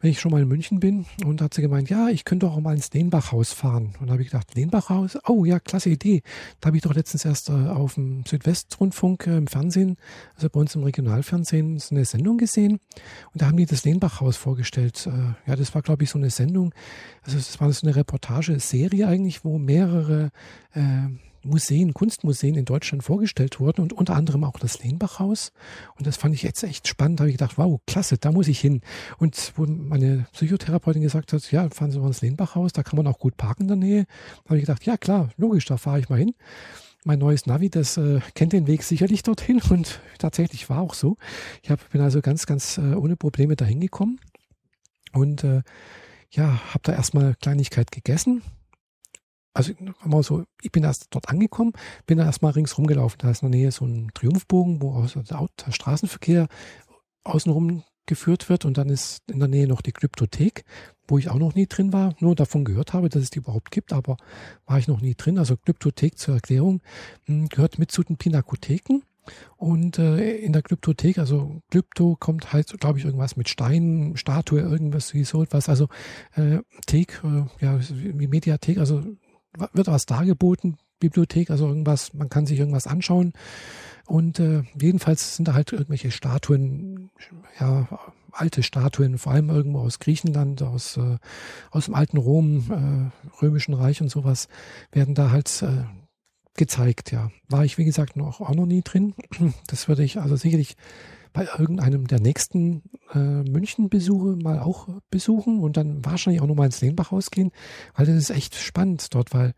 wenn 0.00 0.10
ich 0.10 0.20
schon 0.20 0.30
mal 0.30 0.42
in 0.42 0.48
München 0.48 0.80
bin. 0.80 1.06
Und 1.24 1.42
hat 1.42 1.54
sie 1.54 1.62
gemeint, 1.62 1.90
ja, 1.90 2.08
ich 2.08 2.24
könnte 2.24 2.46
auch 2.46 2.60
mal 2.60 2.74
ins 2.74 2.92
Lehnbachhaus 2.92 3.52
fahren. 3.52 3.94
Und 4.00 4.06
da 4.06 4.12
habe 4.12 4.22
ich 4.22 4.30
gedacht, 4.30 4.54
Lehnbachhaus? 4.54 5.18
Oh 5.26 5.44
ja, 5.44 5.58
klasse 5.58 5.90
Idee. 5.90 6.22
Da 6.60 6.68
habe 6.68 6.76
ich 6.76 6.82
doch 6.82 6.94
letztens 6.94 7.24
erst 7.24 7.48
äh, 7.48 7.52
auf 7.52 7.94
dem 7.94 8.24
Südwestrundfunk 8.26 9.26
äh, 9.26 9.36
im 9.36 9.46
Fernsehen, 9.46 9.96
also 10.36 10.48
bei 10.48 10.60
uns 10.60 10.74
im 10.74 10.84
Regionalfernsehen, 10.84 11.78
so 11.78 11.94
eine 11.94 12.04
Sendung 12.04 12.38
gesehen. 12.38 12.80
Und 13.32 13.42
da 13.42 13.46
haben 13.46 13.56
die 13.56 13.66
das 13.66 13.84
Lehnbachhaus 13.84 14.36
vorgestellt. 14.36 15.06
Äh, 15.06 15.50
ja, 15.50 15.56
das 15.56 15.74
war, 15.74 15.82
glaube 15.82 16.04
ich, 16.04 16.10
so 16.10 16.18
eine 16.18 16.30
Sendung. 16.30 16.72
Also 17.22 17.36
das 17.36 17.60
war 17.60 17.72
so 17.72 17.86
eine 17.86 17.96
Reportageserie 17.96 19.06
eigentlich, 19.06 19.44
wo 19.44 19.58
mehrere 19.58 20.30
äh, 20.74 21.08
Museen, 21.42 21.94
Kunstmuseen 21.94 22.54
in 22.54 22.64
Deutschland 22.64 23.02
vorgestellt 23.02 23.60
wurden 23.60 23.82
und 23.82 23.92
unter 23.92 24.14
anderem 24.14 24.44
auch 24.44 24.58
das 24.58 24.82
Lehnbachhaus. 24.82 25.52
Und 25.96 26.06
das 26.06 26.16
fand 26.16 26.34
ich 26.34 26.42
jetzt 26.42 26.62
echt 26.62 26.88
spannend. 26.88 27.20
Da 27.20 27.22
habe 27.22 27.30
ich 27.30 27.36
gedacht, 27.36 27.58
wow, 27.58 27.80
klasse, 27.86 28.18
da 28.18 28.32
muss 28.32 28.48
ich 28.48 28.60
hin. 28.60 28.80
Und 29.18 29.52
wo 29.56 29.66
meine 29.66 30.26
Psychotherapeutin 30.32 31.02
gesagt 31.02 31.32
hat, 31.32 31.50
ja, 31.52 31.68
fahren 31.70 31.90
Sie 31.90 31.98
mal 31.98 32.08
ins 32.08 32.20
Lehnbachhaus, 32.20 32.72
da 32.72 32.82
kann 32.82 32.96
man 32.96 33.06
auch 33.06 33.18
gut 33.18 33.36
parken 33.36 33.62
in 33.62 33.68
der 33.68 33.76
Nähe. 33.76 34.06
Da 34.44 34.50
habe 34.50 34.58
ich 34.58 34.64
gedacht, 34.64 34.84
ja 34.84 34.96
klar, 34.96 35.30
logisch, 35.36 35.64
da 35.66 35.76
fahre 35.76 36.00
ich 36.00 36.08
mal 36.08 36.18
hin. 36.18 36.34
Mein 37.04 37.20
neues 37.20 37.46
Navi, 37.46 37.70
das 37.70 37.96
äh, 37.96 38.20
kennt 38.34 38.52
den 38.52 38.66
Weg 38.66 38.82
sicherlich 38.82 39.22
dorthin 39.22 39.62
und 39.70 40.00
tatsächlich 40.18 40.68
war 40.68 40.80
auch 40.80 40.94
so. 40.94 41.16
Ich 41.62 41.70
hab, 41.70 41.88
bin 41.90 42.00
also 42.00 42.20
ganz, 42.20 42.44
ganz 42.46 42.76
äh, 42.76 42.94
ohne 42.94 43.16
Probleme 43.16 43.56
dahin 43.56 43.80
gekommen 43.80 44.18
und 45.12 45.44
äh, 45.44 45.62
ja, 46.30 46.60
habe 46.74 46.80
da 46.82 46.92
erstmal 46.92 47.34
Kleinigkeit 47.36 47.90
gegessen, 47.90 48.42
also 49.54 49.72
mal 50.04 50.22
so, 50.22 50.44
ich 50.62 50.70
bin 50.70 50.84
erst 50.84 51.06
dort 51.10 51.28
angekommen, 51.28 51.72
bin 52.06 52.18
da 52.18 52.24
erstmal 52.24 52.52
ringsrum 52.52 52.86
gelaufen. 52.86 53.16
Da 53.18 53.30
ist 53.30 53.42
in 53.42 53.50
der 53.50 53.60
Nähe 53.60 53.72
so 53.72 53.84
ein 53.84 54.10
Triumphbogen, 54.14 54.80
wo 54.82 54.94
also 54.94 55.22
der 55.22 55.72
Straßenverkehr 55.72 56.48
außenrum 57.24 57.82
geführt 58.06 58.48
wird 58.48 58.64
und 58.64 58.78
dann 58.78 58.88
ist 58.88 59.22
in 59.30 59.38
der 59.38 59.48
Nähe 59.48 59.68
noch 59.68 59.82
die 59.82 59.92
Glyptothek, 59.92 60.64
wo 61.06 61.18
ich 61.18 61.28
auch 61.30 61.38
noch 61.38 61.54
nie 61.54 61.66
drin 61.66 61.92
war, 61.92 62.14
nur 62.20 62.34
davon 62.34 62.64
gehört 62.64 62.92
habe, 62.92 63.08
dass 63.08 63.22
es 63.22 63.30
die 63.30 63.38
überhaupt 63.38 63.70
gibt, 63.70 63.92
aber 63.92 64.16
war 64.66 64.78
ich 64.78 64.88
noch 64.88 65.00
nie 65.00 65.14
drin. 65.14 65.38
Also 65.38 65.56
Glyptothek 65.56 66.18
zur 66.18 66.34
Erklärung 66.34 66.80
hm, 67.26 67.48
gehört 67.48 67.78
mit 67.78 67.92
zu 67.92 68.02
den 68.02 68.16
Pinakotheken. 68.16 69.02
Und 69.58 69.98
äh, 69.98 70.36
in 70.36 70.54
der 70.54 70.62
Glyptothek, 70.62 71.18
also 71.18 71.60
Glypto 71.70 72.16
kommt 72.18 72.54
halt, 72.54 72.68
glaube 72.80 72.98
ich, 72.98 73.04
irgendwas 73.04 73.36
mit 73.36 73.50
Steinen, 73.50 74.16
Statue, 74.16 74.60
irgendwas 74.60 75.12
wie 75.12 75.24
so 75.24 75.42
etwas. 75.42 75.68
Also 75.68 75.88
äh, 76.34 76.60
Thek, 76.86 77.22
äh, 77.24 77.44
ja, 77.62 77.78
wie 77.90 78.26
Mediathek, 78.26 78.78
also 78.78 79.02
wird 79.72 79.86
was 79.86 80.06
dargeboten, 80.06 80.76
Bibliothek, 81.00 81.50
also 81.50 81.68
irgendwas, 81.68 82.14
man 82.14 82.28
kann 82.28 82.46
sich 82.46 82.58
irgendwas 82.58 82.86
anschauen. 82.86 83.32
Und 84.06 84.40
äh, 84.40 84.62
jedenfalls 84.80 85.36
sind 85.36 85.48
da 85.48 85.54
halt 85.54 85.72
irgendwelche 85.72 86.10
Statuen, 86.10 87.10
ja, 87.60 87.86
alte 88.32 88.62
Statuen, 88.62 89.18
vor 89.18 89.32
allem 89.32 89.50
irgendwo 89.50 89.80
aus 89.80 89.98
Griechenland, 89.98 90.62
aus, 90.62 90.96
äh, 90.96 91.18
aus 91.70 91.86
dem 91.86 91.94
alten 91.94 92.16
Rom, 92.16 93.12
äh, 93.12 93.42
Römischen 93.42 93.74
Reich 93.74 94.00
und 94.00 94.08
sowas, 94.08 94.48
werden 94.92 95.14
da 95.14 95.30
halt 95.30 95.62
äh, 95.62 95.84
gezeigt, 96.54 97.12
ja. 97.12 97.30
War 97.48 97.64
ich, 97.64 97.78
wie 97.78 97.84
gesagt, 97.84 98.16
noch 98.16 98.40
auch 98.40 98.54
noch 98.54 98.66
nie 98.66 98.82
drin. 98.82 99.14
Das 99.66 99.88
würde 99.88 100.02
ich 100.02 100.18
also 100.18 100.36
sicherlich 100.36 100.76
bei 101.38 101.46
irgendeinem 101.56 102.08
der 102.08 102.18
nächsten 102.18 102.82
äh, 103.14 103.18
München-Besuche 103.18 104.34
mal 104.42 104.58
auch 104.58 104.88
besuchen 105.08 105.60
und 105.60 105.76
dann 105.76 106.04
wahrscheinlich 106.04 106.42
auch 106.42 106.48
nochmal 106.48 106.66
ins 106.66 106.80
Lehnbachhaus 106.80 107.30
gehen, 107.30 107.52
weil 107.94 108.06
das 108.06 108.16
ist 108.16 108.30
echt 108.30 108.56
spannend 108.56 109.14
dort, 109.14 109.32
weil 109.32 109.54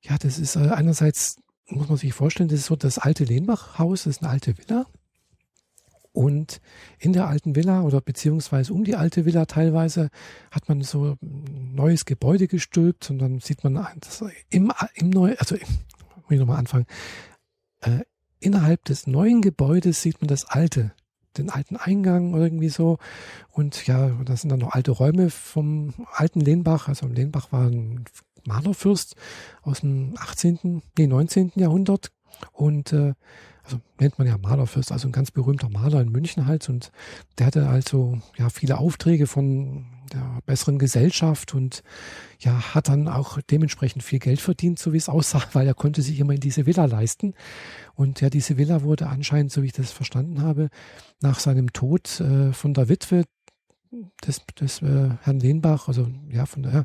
ja, 0.00 0.16
das 0.16 0.38
ist 0.38 0.56
äh, 0.56 0.70
einerseits, 0.70 1.36
muss 1.68 1.90
man 1.90 1.98
sich 1.98 2.14
vorstellen, 2.14 2.48
das 2.48 2.60
ist 2.60 2.66
so 2.66 2.76
das 2.76 2.96
alte 2.96 3.24
Lehnbachhaus, 3.24 4.04
das 4.04 4.16
ist 4.16 4.22
eine 4.22 4.32
alte 4.32 4.56
Villa. 4.56 4.86
Und 6.12 6.62
in 6.98 7.12
der 7.12 7.28
alten 7.28 7.56
Villa 7.56 7.82
oder 7.82 8.00
beziehungsweise 8.00 8.72
um 8.72 8.82
die 8.82 8.96
alte 8.96 9.26
Villa 9.26 9.44
teilweise 9.44 10.08
hat 10.50 10.66
man 10.70 10.80
so 10.80 11.16
ein 11.20 11.74
neues 11.74 12.06
Gebäude 12.06 12.48
gestülpt 12.48 13.10
und 13.10 13.18
dann 13.18 13.40
sieht 13.40 13.64
man 13.64 13.86
das 14.00 14.24
im, 14.48 14.72
im 14.94 15.10
neu, 15.10 15.34
also 15.36 15.56
im, 15.56 15.68
muss 16.22 16.30
ich 16.30 16.38
nochmal 16.38 16.58
anfangen. 16.58 16.86
Äh, 17.80 18.00
innerhalb 18.40 18.82
des 18.86 19.06
neuen 19.06 19.42
Gebäudes 19.42 20.00
sieht 20.00 20.22
man 20.22 20.28
das 20.28 20.46
alte, 20.46 20.92
den 21.38 21.50
alten 21.50 21.76
Eingang 21.76 22.34
irgendwie 22.34 22.68
so. 22.68 22.98
Und 23.50 23.86
ja, 23.86 24.10
da 24.24 24.36
sind 24.36 24.50
dann 24.50 24.60
noch 24.60 24.72
alte 24.72 24.90
Räume 24.90 25.30
vom 25.30 25.94
alten 26.12 26.40
Lehnbach. 26.40 26.88
Also 26.88 27.06
Lehnbach 27.06 27.52
war 27.52 27.66
ein 27.66 28.04
Malerfürst 28.44 29.16
aus 29.62 29.80
dem 29.80 30.14
18., 30.18 30.82
nee, 30.98 31.06
19. 31.06 31.52
Jahrhundert. 31.56 32.10
Und 32.52 32.92
äh, 32.92 33.14
also 33.64 33.80
nennt 34.00 34.18
man 34.18 34.26
ja 34.26 34.36
Malerfürst, 34.38 34.90
also 34.90 35.08
ein 35.08 35.12
ganz 35.12 35.30
berühmter 35.30 35.68
Maler 35.68 36.00
in 36.00 36.10
München 36.10 36.46
halt. 36.46 36.68
Und 36.68 36.90
der 37.38 37.46
hatte 37.46 37.68
also 37.68 38.18
ja 38.36 38.48
viele 38.50 38.78
Aufträge 38.78 39.26
von 39.26 39.86
der 40.12 40.40
besseren 40.46 40.78
Gesellschaft 40.78 41.54
und 41.54 41.82
ja, 42.38 42.74
hat 42.74 42.88
dann 42.88 43.08
auch 43.08 43.40
dementsprechend 43.40 44.02
viel 44.02 44.18
Geld 44.18 44.40
verdient, 44.40 44.78
so 44.78 44.92
wie 44.92 44.98
es 44.98 45.08
aussah, 45.08 45.42
weil 45.52 45.66
er 45.66 45.74
konnte 45.74 46.02
sich 46.02 46.18
immer 46.20 46.34
in 46.34 46.40
diese 46.40 46.66
Villa 46.66 46.84
leisten. 46.84 47.34
Und 47.94 48.20
ja, 48.20 48.30
diese 48.30 48.56
Villa 48.56 48.82
wurde 48.82 49.08
anscheinend, 49.08 49.52
so 49.52 49.62
wie 49.62 49.66
ich 49.66 49.72
das 49.72 49.92
verstanden 49.92 50.42
habe, 50.42 50.68
nach 51.20 51.38
seinem 51.38 51.72
Tod 51.72 52.20
äh, 52.20 52.52
von 52.52 52.74
der 52.74 52.88
Witwe 52.88 53.24
des, 54.26 54.42
des 54.58 54.82
äh, 54.82 55.10
Herrn 55.22 55.40
Lehnbach, 55.40 55.88
also 55.88 56.08
ja, 56.30 56.46
von 56.46 56.62
der, 56.62 56.84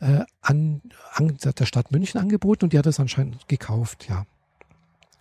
äh, 0.00 0.24
an, 0.40 0.82
an 1.12 1.36
der 1.38 1.66
Stadt 1.66 1.92
München 1.92 2.20
angeboten 2.20 2.64
und 2.64 2.72
die 2.72 2.78
hat 2.78 2.86
es 2.86 3.00
anscheinend 3.00 3.46
gekauft, 3.48 4.08
ja. 4.08 4.26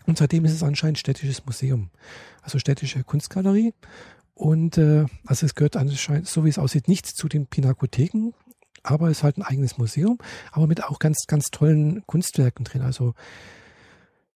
Und 0.06 0.18
seitdem 0.18 0.44
ist 0.46 0.54
es 0.54 0.64
anscheinend 0.64 0.98
städtisches 0.98 1.46
Museum, 1.46 1.92
also 2.42 2.58
städtische 2.58 3.04
Kunstgalerie. 3.04 3.74
Und 4.40 4.78
äh, 4.78 5.06
also 5.26 5.46
es 5.46 5.54
gehört 5.54 5.76
anscheinend, 5.76 6.26
so 6.26 6.46
wie 6.46 6.50
es 6.50 6.58
aussieht, 6.58 6.88
nicht 6.88 7.06
zu 7.06 7.28
den 7.28 7.48
Pinakotheken, 7.48 8.34
aber 8.84 9.10
es 9.10 9.18
ist 9.18 9.24
halt 9.24 9.38
ein 9.38 9.44
eigenes 9.44 9.78
Museum, 9.78 10.18
aber 10.54 10.66
mit 10.66 10.82
auch 10.82 11.00
ganz, 11.00 11.26
ganz 11.28 11.48
tollen 11.52 12.08
Kunstwerken 12.08 12.64
drin. 12.64 12.82
Also 12.82 13.16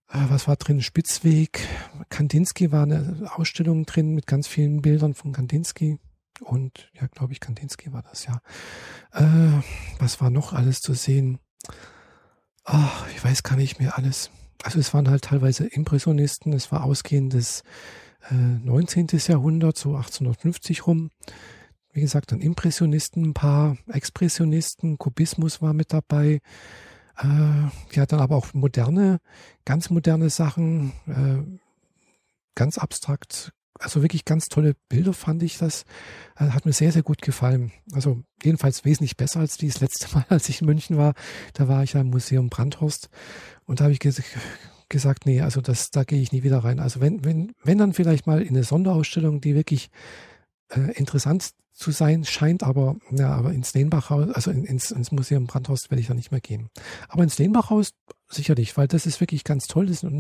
äh, 0.10 0.20
was 0.28 0.46
war 0.46 0.58
drin? 0.58 0.82
Spitzweg, 0.82 1.66
Kandinsky 2.10 2.74
war 2.74 2.84
eine 2.84 3.32
Ausstellung 3.34 3.86
drin 3.86 4.14
mit 4.14 4.28
ganz 4.28 4.50
vielen 4.50 4.82
Bildern 4.82 5.14
von 5.14 5.32
Kandinsky. 5.32 6.00
Und 6.42 6.92
ja, 7.00 7.08
glaube 7.08 7.32
ich, 7.32 7.40
Kandinsky 7.40 7.94
war 7.94 8.02
das, 8.02 8.26
ja. 8.26 8.42
Äh, 9.14 9.62
was 10.00 10.20
war 10.20 10.30
noch 10.30 10.52
alles 10.52 10.80
zu 10.80 10.94
sehen? 10.96 11.40
Ach, 12.66 13.08
ich 13.16 13.24
weiß 13.24 13.44
gar 13.44 13.56
nicht 13.56 13.80
mehr 13.80 13.98
alles. 13.98 14.32
Also 14.64 14.80
es 14.80 14.94
waren 14.94 15.10
halt 15.10 15.24
teilweise 15.24 15.66
Impressionisten, 15.66 16.52
es 16.52 16.74
war 16.74 16.84
ausgehendes 16.84 17.64
äh, 18.30 18.34
19. 18.34 19.08
Jahrhundert, 19.28 19.78
so 19.78 19.96
1850 19.96 20.88
rum. 20.88 21.12
Wie 21.92 22.02
gesagt, 22.02 22.32
dann 22.32 22.42
Impressionisten, 22.42 23.24
ein 23.24 23.34
paar 23.34 23.78
Expressionisten, 23.88 24.98
Kubismus 24.98 25.62
war 25.62 25.74
mit 25.74 25.94
dabei. 25.94 26.40
Äh, 27.18 27.26
ja, 27.92 28.06
dann 28.08 28.20
aber 28.20 28.36
auch 28.36 28.54
moderne, 28.54 29.20
ganz 29.66 29.90
moderne 29.90 30.30
Sachen, 30.30 30.94
äh, 31.08 31.60
ganz 32.56 32.78
abstrakt, 32.78 33.54
also 33.80 34.02
wirklich 34.02 34.26
ganz 34.26 34.46
tolle 34.46 34.76
Bilder 34.90 35.14
fand 35.14 35.44
ich 35.44 35.58
das. 35.58 35.84
Äh, 36.38 36.50
hat 36.50 36.66
mir 36.66 36.74
sehr, 36.74 36.92
sehr 36.92 37.04
gut 37.04 37.22
gefallen. 37.22 37.72
Also 37.92 38.24
jedenfalls 38.42 38.86
wesentlich 38.86 39.18
besser 39.18 39.40
als 39.40 39.58
die 39.58 39.68
das 39.68 39.82
letzte 39.82 40.14
Mal, 40.14 40.26
als 40.30 40.50
ich 40.50 40.62
in 40.62 40.68
München 40.68 40.98
war. 40.98 41.14
Da 41.54 41.68
war 41.68 41.84
ich 41.84 41.94
ja 41.94 42.02
im 42.02 42.10
Museum 42.10 42.50
Brandhorst 42.50 43.10
und 43.66 43.80
da 43.80 43.86
habe 43.86 43.94
ich 43.94 44.00
gesagt, 44.94 45.26
nee, 45.26 45.42
also 45.42 45.60
das, 45.60 45.92
da 45.92 46.06
gehe 46.06 46.22
ich 46.22 46.32
nie 46.32 46.44
wieder 46.44 46.60
rein. 46.60 46.80
Also 46.80 47.02
wenn, 47.02 47.26
wenn, 47.26 47.52
wenn 47.64 47.78
dann 47.78 47.94
vielleicht 47.94 48.26
mal 48.26 48.42
in 48.42 48.50
eine 48.50 48.64
Sonderausstellung, 48.64 49.42
die 49.42 49.56
wirklich 49.56 49.90
äh, 50.70 50.94
interessant 50.94 51.50
zu 51.74 51.92
sein 51.92 52.24
scheint, 52.24 52.64
aber 52.64 52.96
ja, 53.12 53.32
aber 53.32 53.52
ins 53.52 53.74
Lehnbachhaus, 53.74 54.30
also 54.30 54.52
ins, 54.52 54.92
ins 54.92 55.12
Museum 55.12 55.48
Brandhorst 55.48 55.90
werde 55.90 56.02
ich 56.02 56.08
da 56.08 56.14
nicht 56.14 56.32
mehr 56.32 56.40
gehen. 56.40 56.70
Aber 57.10 57.24
ins 57.24 57.40
Lehnbachhaus 57.40 57.94
sicherlich, 58.30 58.78
weil 58.78 58.88
das 58.88 59.06
ist 59.06 59.20
wirklich 59.20 59.44
ganz 59.44 59.66
toll. 59.66 59.88
Das 59.88 60.04
ist 60.04 60.12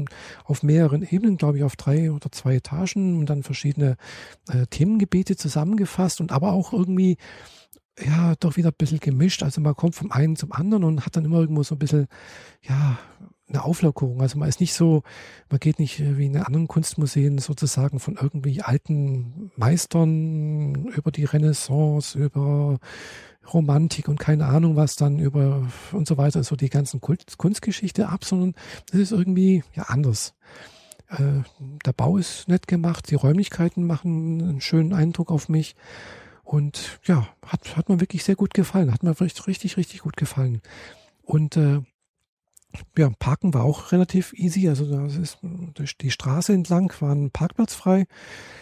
auf 0.44 0.63
mehreren 0.63 1.03
Ebenen, 1.03 1.38
glaube 1.38 1.58
ich, 1.60 1.63
auf 1.63 1.75
drei 1.75 2.12
oder 2.12 2.32
zwei 2.32 2.56
Etagen 2.56 3.20
und 3.20 3.30
dann 3.30 3.44
verschiedene 3.44 3.98
äh, 4.50 4.65
Themengebiete 4.68 5.36
zusammengefasst 5.36 6.20
und 6.20 6.32
aber 6.32 6.53
auch 6.53 6.74
irgendwie 6.74 7.18
ja, 8.03 8.34
doch 8.39 8.58
wieder 8.58 8.70
ein 8.70 8.77
bisschen 8.77 9.00
gemischt. 9.00 9.44
Also 9.44 9.62
man 9.62 9.75
kommt 9.75 9.96
vom 9.96 10.12
einen 10.12 10.36
zum 10.36 10.51
anderen 10.51 10.84
und 10.84 11.06
hat 11.06 11.15
dann 11.15 11.25
immer 11.25 11.39
irgendwo 11.39 11.62
so 11.62 11.75
ein 11.75 11.80
bisschen, 11.80 12.08
ja, 12.62 12.98
eine 13.53 13.63
Auflockerung. 13.63 14.22
Also 14.22 14.38
man 14.38 14.50
ist 14.50 14.60
nicht 14.60 14.74
so, 14.74 15.03
man 15.50 15.60
geht 15.60 15.79
nicht 15.79 16.00
äh, 16.00 16.17
wie 16.17 16.25
in 16.25 16.38
anderen 16.38 16.67
Kunstmuseen 16.67 17.38
sozusagen 17.38 18.00
von 18.00 18.17
irgendwie 18.19 18.62
alten 18.62 19.51
Meistern 19.55 20.75
über 20.95 21.12
die 21.12 21.25
Renaissance, 21.25 22.17
über 22.17 22.79
Romantik 23.53 24.07
und 24.07 24.19
keine 24.19 24.45
Ahnung 24.45 24.75
was 24.75 24.95
dann 24.95 25.19
über 25.19 25.67
und 25.91 26.07
so 26.07 26.17
weiter, 26.17 26.43
so 26.43 26.55
die 26.55 26.69
ganzen 26.69 27.01
Kult, 27.01 27.38
Kunstgeschichte 27.38 28.07
ab, 28.07 28.24
sondern 28.24 28.55
das 28.89 29.00
ist 29.00 29.12
irgendwie 29.12 29.63
ja 29.74 29.83
anders. 29.83 30.33
Äh, 31.10 31.43
der 31.86 31.93
Bau 31.93 32.17
ist 32.17 32.48
nett 32.48 32.67
gemacht, 32.67 33.10
die 33.12 33.15
Räumlichkeiten 33.15 33.86
machen 33.86 34.41
einen 34.41 34.62
schönen 34.62 34.93
Eindruck 34.93 35.31
auf 35.31 35.50
mich. 35.50 35.75
Und 36.43 37.00
ja, 37.05 37.27
hat, 37.45 37.77
hat 37.77 37.89
mir 37.89 38.00
wirklich 38.00 38.24
sehr 38.24 38.36
gut 38.36 38.53
gefallen. 38.53 38.91
Hat 38.91 39.01
mir 39.01 39.19
richtig, 39.19 39.48
richtig, 39.48 39.77
richtig 39.77 40.01
gut 40.01 40.17
gefallen. 40.17 40.62
Und 41.24 41.55
äh, 41.57 41.81
ja, 42.98 43.10
Parken 43.20 43.53
war 43.53 43.63
auch 43.63 43.92
relativ 43.92 44.34
easy. 44.34 44.68
Also 44.70 44.86
das 44.86 45.15
ist 45.15 45.38
durch 45.74 45.98
die 45.98 46.12
Straße 46.12 46.53
entlang 46.53 46.94
war 47.00 47.13
ein 47.13 47.32
Parkplatz 47.32 47.74
frei. 47.74 48.06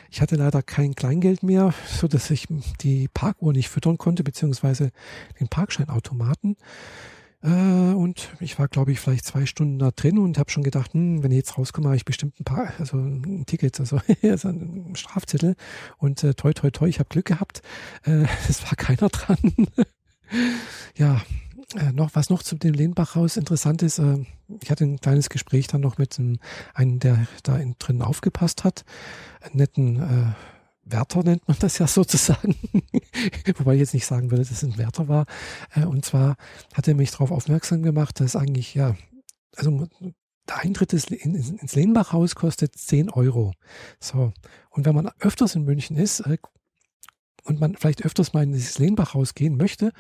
Ich 0.10 0.22
hatte 0.22 0.36
leider 0.36 0.62
kein 0.62 0.96
Kleingeld 0.96 1.44
mehr, 1.44 1.74
so 1.88 2.08
dass 2.08 2.30
ich 2.30 2.48
die 2.82 3.08
Parkuhr 3.13 3.53
nicht 3.53 3.70
füttern 3.70 3.98
konnte, 3.98 4.24
beziehungsweise 4.24 4.91
den 5.39 5.48
Parkscheinautomaten. 5.48 6.58
Äh, 7.44 7.94
und 7.94 8.30
ich 8.39 8.60
war, 8.60 8.68
glaube 8.68 8.91
ich, 8.91 9.00
vielleicht 9.00 9.25
zwei 9.25 9.46
Stunden 9.46 9.80
da 9.80 9.91
drin 9.91 10.20
und 10.20 10.38
habe 10.38 10.51
schon 10.51 10.63
gedacht, 10.63 10.94
hm, 10.94 11.24
wenn 11.24 11.32
ich 11.32 11.38
jetzt 11.38 11.58
rauskomme, 11.58 11.88
habe 11.88 11.96
ich 11.96 12.06
bestimmt 12.06 12.39
ein 12.39 12.44
paar, 12.44 12.72
also 12.77 12.98
ein 12.98 13.46
Ticket, 13.46 13.80
also, 13.80 14.00
also 14.24 14.50
ein 14.50 14.96
Strafzettel. 14.96 15.56
Und 15.98 16.24
äh, 16.24 16.34
toi, 16.34 16.53
toi, 16.53 16.70
toi, 16.70 16.88
ich 16.88 17.00
habe 17.00 17.10
Glück 17.10 17.25
gehabt. 17.25 17.62
Äh, 18.03 18.25
es 18.50 18.63
war 18.63 18.75
keiner 18.75 19.10
dran. 19.10 19.38
ja, 20.96 21.22
äh, 21.75 21.91
noch, 21.91 22.11
was 22.13 22.29
noch 22.29 22.43
zu 22.43 22.55
dem 22.55 22.73
Lehnbachhaus 22.73 23.37
interessant 23.37 23.81
ist, 23.81 23.99
äh, 23.99 24.25
ich 24.61 24.71
hatte 24.71 24.83
ein 24.83 24.99
kleines 24.99 25.29
Gespräch 25.29 25.67
dann 25.67 25.81
noch 25.81 25.97
mit 25.97 26.19
einem, 26.19 26.39
einem 26.73 26.99
der 26.99 27.27
da 27.43 27.57
in, 27.57 27.75
drin 27.79 28.01
aufgepasst 28.01 28.63
hat, 28.63 28.83
einen 29.41 29.57
netten 29.57 30.01
äh, 30.01 30.33
Wärter 30.83 31.23
nennt 31.23 31.47
man 31.47 31.57
das 31.59 31.77
ja 31.77 31.87
sozusagen, 31.87 32.55
wobei 33.57 33.73
ich 33.75 33.79
jetzt 33.79 33.93
nicht 33.93 34.05
sagen 34.05 34.31
würde, 34.31 34.43
dass 34.43 34.51
es 34.51 34.63
ein 34.63 34.77
Wärter 34.77 35.07
war. 35.07 35.25
Äh, 35.73 35.85
und 35.85 36.05
zwar 36.05 36.35
hat 36.73 36.87
er 36.87 36.95
mich 36.95 37.11
darauf 37.11 37.31
aufmerksam 37.31 37.83
gemacht, 37.83 38.19
dass 38.19 38.35
eigentlich, 38.35 38.73
ja, 38.73 38.95
also 39.55 39.87
der 40.47 40.57
Eintritt 40.57 40.93
ins 40.93 41.75
Lehnbachhaus 41.75 42.35
kostet 42.35 42.75
10 42.75 43.09
Euro. 43.09 43.53
So. 43.99 44.33
Und 44.69 44.85
wenn 44.85 44.95
man 44.95 45.09
öfters 45.19 45.55
in 45.55 45.63
München 45.63 45.97
ist, 45.97 46.21
äh, 46.21 46.37
und 47.43 47.60
man 47.60 47.75
vielleicht 47.75 48.05
öfters 48.05 48.33
mal 48.33 48.43
in 48.43 48.53
dieses 48.53 48.79
Lehnbachhaus 48.79 49.33
gehen 49.36 49.57
möchte, 49.57 49.91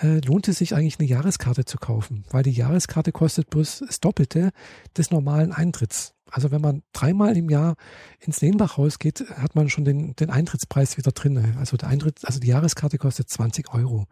äh, 0.00 0.20
lohnt 0.20 0.48
es 0.48 0.58
sich 0.58 0.74
eigentlich 0.74 0.98
eine 0.98 1.08
Jahreskarte 1.08 1.64
zu 1.64 1.78
kaufen, 1.78 2.24
weil 2.30 2.42
die 2.42 2.52
Jahreskarte 2.52 3.12
kostet 3.12 3.50
bloß 3.50 3.84
das 3.86 4.00
Doppelte 4.00 4.50
des 4.96 5.10
normalen 5.10 5.52
Eintritts. 5.52 6.16
Also 6.30 6.50
wenn 6.50 6.60
man 6.60 6.82
dreimal 6.92 7.36
im 7.36 7.48
Jahr 7.50 7.76
ins 8.18 8.40
Lehnbachhaus 8.40 8.98
geht, 8.98 9.20
hat 9.36 9.54
man 9.54 9.70
schon 9.70 9.84
den, 9.84 10.16
den 10.16 10.28
Eintrittspreis 10.28 10.96
wieder 10.96 11.12
drin. 11.12 11.54
Also 11.58 11.76
der 11.76 11.88
Eintritt, 11.88 12.18
also 12.24 12.40
die 12.40 12.48
Jahreskarte 12.48 12.98
kostet 12.98 13.28
20 13.28 13.72
Euro. 13.72 14.06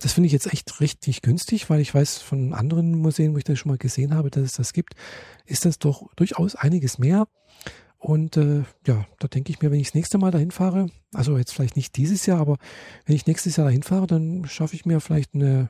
Das 0.00 0.14
finde 0.14 0.28
ich 0.28 0.32
jetzt 0.32 0.50
echt 0.50 0.80
richtig 0.80 1.20
günstig, 1.20 1.68
weil 1.68 1.80
ich 1.80 1.94
weiß 1.94 2.18
von 2.18 2.54
anderen 2.54 2.92
Museen, 2.92 3.34
wo 3.34 3.38
ich 3.38 3.44
das 3.44 3.58
schon 3.58 3.70
mal 3.70 3.78
gesehen 3.78 4.14
habe, 4.14 4.30
dass 4.30 4.44
es 4.44 4.52
das 4.54 4.72
gibt, 4.72 4.94
ist 5.44 5.66
das 5.66 5.78
doch 5.78 6.08
durchaus 6.16 6.54
einiges 6.54 6.98
mehr. 6.98 7.28
Und 7.98 8.36
äh, 8.36 8.62
ja, 8.86 9.06
da 9.18 9.28
denke 9.28 9.50
ich 9.50 9.60
mir, 9.60 9.70
wenn 9.70 9.80
ich 9.80 9.88
das 9.88 9.94
nächste 9.94 10.18
Mal 10.18 10.30
dahin 10.30 10.52
fahre, 10.52 10.88
also 11.12 11.36
jetzt 11.36 11.52
vielleicht 11.52 11.76
nicht 11.76 11.96
dieses 11.96 12.26
Jahr, 12.26 12.40
aber 12.40 12.56
wenn 13.06 13.16
ich 13.16 13.26
nächstes 13.26 13.56
Jahr 13.56 13.66
dahin 13.66 13.82
fahre, 13.82 14.06
dann 14.06 14.44
schaffe 14.46 14.76
ich 14.76 14.86
mir 14.86 15.00
vielleicht 15.00 15.34
eine, 15.34 15.68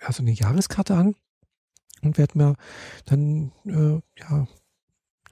also 0.00 0.22
eine 0.22 0.32
Jahreskarte 0.32 0.94
an 0.94 1.14
und 2.02 2.18
werde 2.18 2.36
mir 2.36 2.56
dann 3.06 3.52
äh, 3.66 4.00
ja 4.20 4.46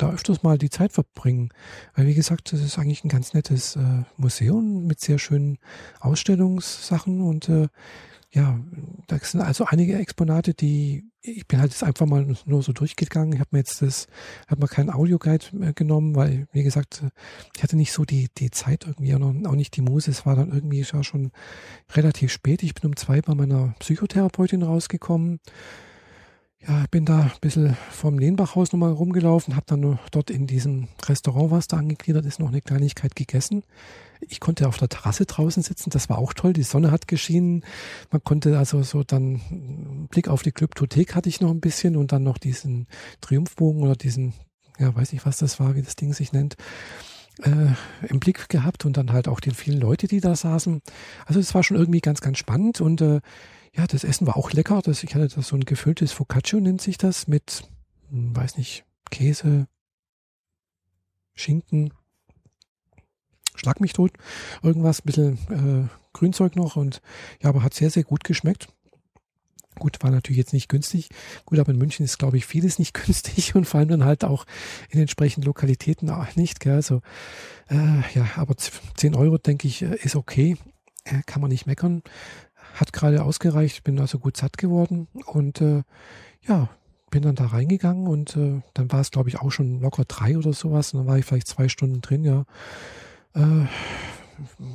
da 0.02 0.10
öfters 0.12 0.42
mal 0.42 0.58
die 0.58 0.70
Zeit 0.70 0.92
verbringen. 0.92 1.50
Weil 1.94 2.06
wie 2.06 2.14
gesagt, 2.14 2.52
das 2.52 2.60
ist 2.60 2.78
eigentlich 2.78 3.04
ein 3.04 3.08
ganz 3.08 3.34
nettes 3.34 3.76
äh, 3.76 4.04
Museum 4.16 4.86
mit 4.86 5.00
sehr 5.00 5.18
schönen 5.18 5.58
Ausstellungssachen 6.00 7.20
und 7.20 7.48
äh, 7.48 7.68
ja, 8.32 8.60
da 9.08 9.18
sind 9.18 9.40
also 9.40 9.64
einige 9.64 9.98
Exponate, 9.98 10.54
die 10.54 11.10
ich 11.22 11.46
bin 11.46 11.60
halt 11.60 11.72
jetzt 11.72 11.82
einfach 11.82 12.06
mal 12.06 12.34
nur 12.46 12.62
so 12.62 12.72
durchgegangen. 12.72 13.34
Ich 13.34 13.40
habe 13.40 13.50
mir 13.52 13.58
jetzt 13.58 13.82
das, 13.82 14.06
habe 14.48 14.62
mir 14.62 14.68
keinen 14.68 14.88
Audioguide 14.88 15.74
genommen, 15.74 16.14
weil 16.14 16.46
wie 16.52 16.62
gesagt, 16.62 17.04
ich 17.54 17.62
hatte 17.62 17.76
nicht 17.76 17.92
so 17.92 18.04
die 18.04 18.28
die 18.38 18.50
Zeit 18.50 18.86
irgendwie 18.86 19.12
und 19.14 19.46
auch 19.46 19.54
nicht 19.54 19.76
die 19.76 19.82
Muse. 19.82 20.10
Es 20.10 20.24
war 20.24 20.36
dann 20.36 20.52
irgendwie 20.52 20.84
schon 20.84 21.32
relativ 21.92 22.32
spät. 22.32 22.62
Ich 22.62 22.74
bin 22.74 22.88
um 22.88 22.96
zwei 22.96 23.20
bei 23.20 23.34
meiner 23.34 23.74
Psychotherapeutin 23.80 24.62
rausgekommen. 24.62 25.40
Ja, 26.66 26.84
bin 26.90 27.06
da 27.06 27.20
ein 27.20 27.32
bisschen 27.40 27.76
vom 27.90 28.18
Lehnbachhaus 28.18 28.72
nochmal 28.72 28.92
rumgelaufen, 28.92 29.56
habe 29.56 29.64
dann 29.66 29.98
dort 30.10 30.30
in 30.30 30.46
diesem 30.46 30.88
Restaurant, 31.06 31.50
was 31.50 31.68
da 31.68 31.78
angegliedert 31.78 32.26
ist, 32.26 32.38
noch 32.38 32.48
eine 32.48 32.60
Kleinigkeit 32.60 33.16
gegessen. 33.16 33.62
Ich 34.20 34.40
konnte 34.40 34.68
auf 34.68 34.76
der 34.76 34.90
Terrasse 34.90 35.24
draußen 35.24 35.62
sitzen, 35.62 35.88
das 35.88 36.10
war 36.10 36.18
auch 36.18 36.34
toll. 36.34 36.52
Die 36.52 36.62
Sonne 36.62 36.90
hat 36.90 37.08
geschienen. 37.08 37.64
Man 38.10 38.22
konnte 38.22 38.58
also 38.58 38.82
so 38.82 39.02
dann 39.02 40.06
Blick 40.10 40.28
auf 40.28 40.42
die 40.42 40.52
Glyptothek 40.52 41.14
hatte 41.14 41.30
ich 41.30 41.40
noch 41.40 41.50
ein 41.50 41.60
bisschen 41.60 41.96
und 41.96 42.12
dann 42.12 42.24
noch 42.24 42.36
diesen 42.36 42.86
Triumphbogen 43.22 43.82
oder 43.82 43.96
diesen, 43.96 44.34
ja, 44.78 44.94
weiß 44.94 45.14
nicht, 45.14 45.24
was 45.24 45.38
das 45.38 45.58
war, 45.60 45.74
wie 45.76 45.82
das 45.82 45.96
Ding 45.96 46.12
sich 46.12 46.34
nennt, 46.34 46.56
äh, 47.42 47.72
im 48.06 48.20
Blick 48.20 48.50
gehabt 48.50 48.84
und 48.84 48.98
dann 48.98 49.12
halt 49.12 49.28
auch 49.28 49.40
die 49.40 49.52
vielen 49.52 49.80
Leute, 49.80 50.08
die 50.08 50.20
da 50.20 50.36
saßen. 50.36 50.82
Also 51.24 51.40
es 51.40 51.54
war 51.54 51.62
schon 51.62 51.78
irgendwie 51.78 52.00
ganz, 52.00 52.20
ganz 52.20 52.36
spannend 52.36 52.82
und 52.82 53.00
äh, 53.00 53.20
ja, 53.74 53.86
das 53.86 54.04
Essen 54.04 54.26
war 54.26 54.36
auch 54.36 54.52
lecker. 54.52 54.80
Das, 54.82 55.02
ich 55.02 55.14
hatte 55.14 55.28
da 55.28 55.42
so 55.42 55.56
ein 55.56 55.64
gefülltes 55.64 56.12
Focaccia, 56.12 56.60
nennt 56.60 56.80
sich 56.80 56.98
das, 56.98 57.28
mit, 57.28 57.64
hm, 58.10 58.34
weiß 58.34 58.56
nicht, 58.56 58.84
Käse, 59.10 59.66
Schinken, 61.34 61.92
schlag 63.54 63.80
mich 63.80 63.92
tot, 63.92 64.12
irgendwas, 64.62 65.00
ein 65.00 65.06
bisschen 65.06 65.38
äh, 65.50 65.88
Grünzeug 66.12 66.56
noch 66.56 66.76
und 66.76 67.00
ja, 67.42 67.48
aber 67.48 67.62
hat 67.62 67.74
sehr, 67.74 67.90
sehr 67.90 68.04
gut 68.04 68.24
geschmeckt. 68.24 68.68
Gut, 69.78 70.02
war 70.02 70.10
natürlich 70.10 70.38
jetzt 70.38 70.52
nicht 70.52 70.68
günstig. 70.68 71.08
Gut, 71.46 71.58
aber 71.58 71.70
in 71.70 71.78
München 71.78 72.04
ist, 72.04 72.18
glaube 72.18 72.36
ich, 72.36 72.44
vieles 72.44 72.78
nicht 72.78 72.92
günstig 73.06 73.54
und 73.54 73.64
vor 73.66 73.78
allem 73.80 73.88
dann 73.88 74.04
halt 74.04 74.24
auch 74.24 74.44
in 74.90 75.00
entsprechenden 75.00 75.46
Lokalitäten 75.46 76.10
auch 76.10 76.36
nicht. 76.36 76.60
Gell? 76.60 76.74
Also, 76.74 77.00
äh, 77.68 78.02
ja, 78.14 78.28
aber 78.36 78.56
10 78.56 79.14
Euro, 79.14 79.38
denke 79.38 79.68
ich, 79.68 79.82
äh, 79.82 79.96
ist 80.02 80.16
okay. 80.16 80.56
Äh, 81.04 81.22
kann 81.24 81.40
man 81.40 81.50
nicht 81.50 81.66
meckern 81.66 82.02
hat 82.74 82.92
gerade 82.92 83.24
ausgereicht, 83.24 83.84
bin 83.84 83.98
also 83.98 84.18
gut 84.18 84.36
satt 84.36 84.58
geworden 84.58 85.08
und 85.26 85.60
äh, 85.60 85.82
ja, 86.42 86.68
bin 87.10 87.22
dann 87.22 87.34
da 87.34 87.46
reingegangen 87.46 88.06
und 88.06 88.36
äh, 88.36 88.62
dann 88.74 88.90
war 88.92 89.00
es, 89.00 89.10
glaube 89.10 89.28
ich, 89.28 89.40
auch 89.40 89.50
schon 89.50 89.80
locker 89.80 90.04
drei 90.06 90.38
oder 90.38 90.52
sowas. 90.52 90.94
Und 90.94 91.00
dann 91.00 91.06
war 91.08 91.18
ich 91.18 91.24
vielleicht 91.24 91.48
zwei 91.48 91.68
Stunden 91.68 92.00
drin, 92.00 92.24
ja. 92.24 92.44
Äh, 93.34 93.66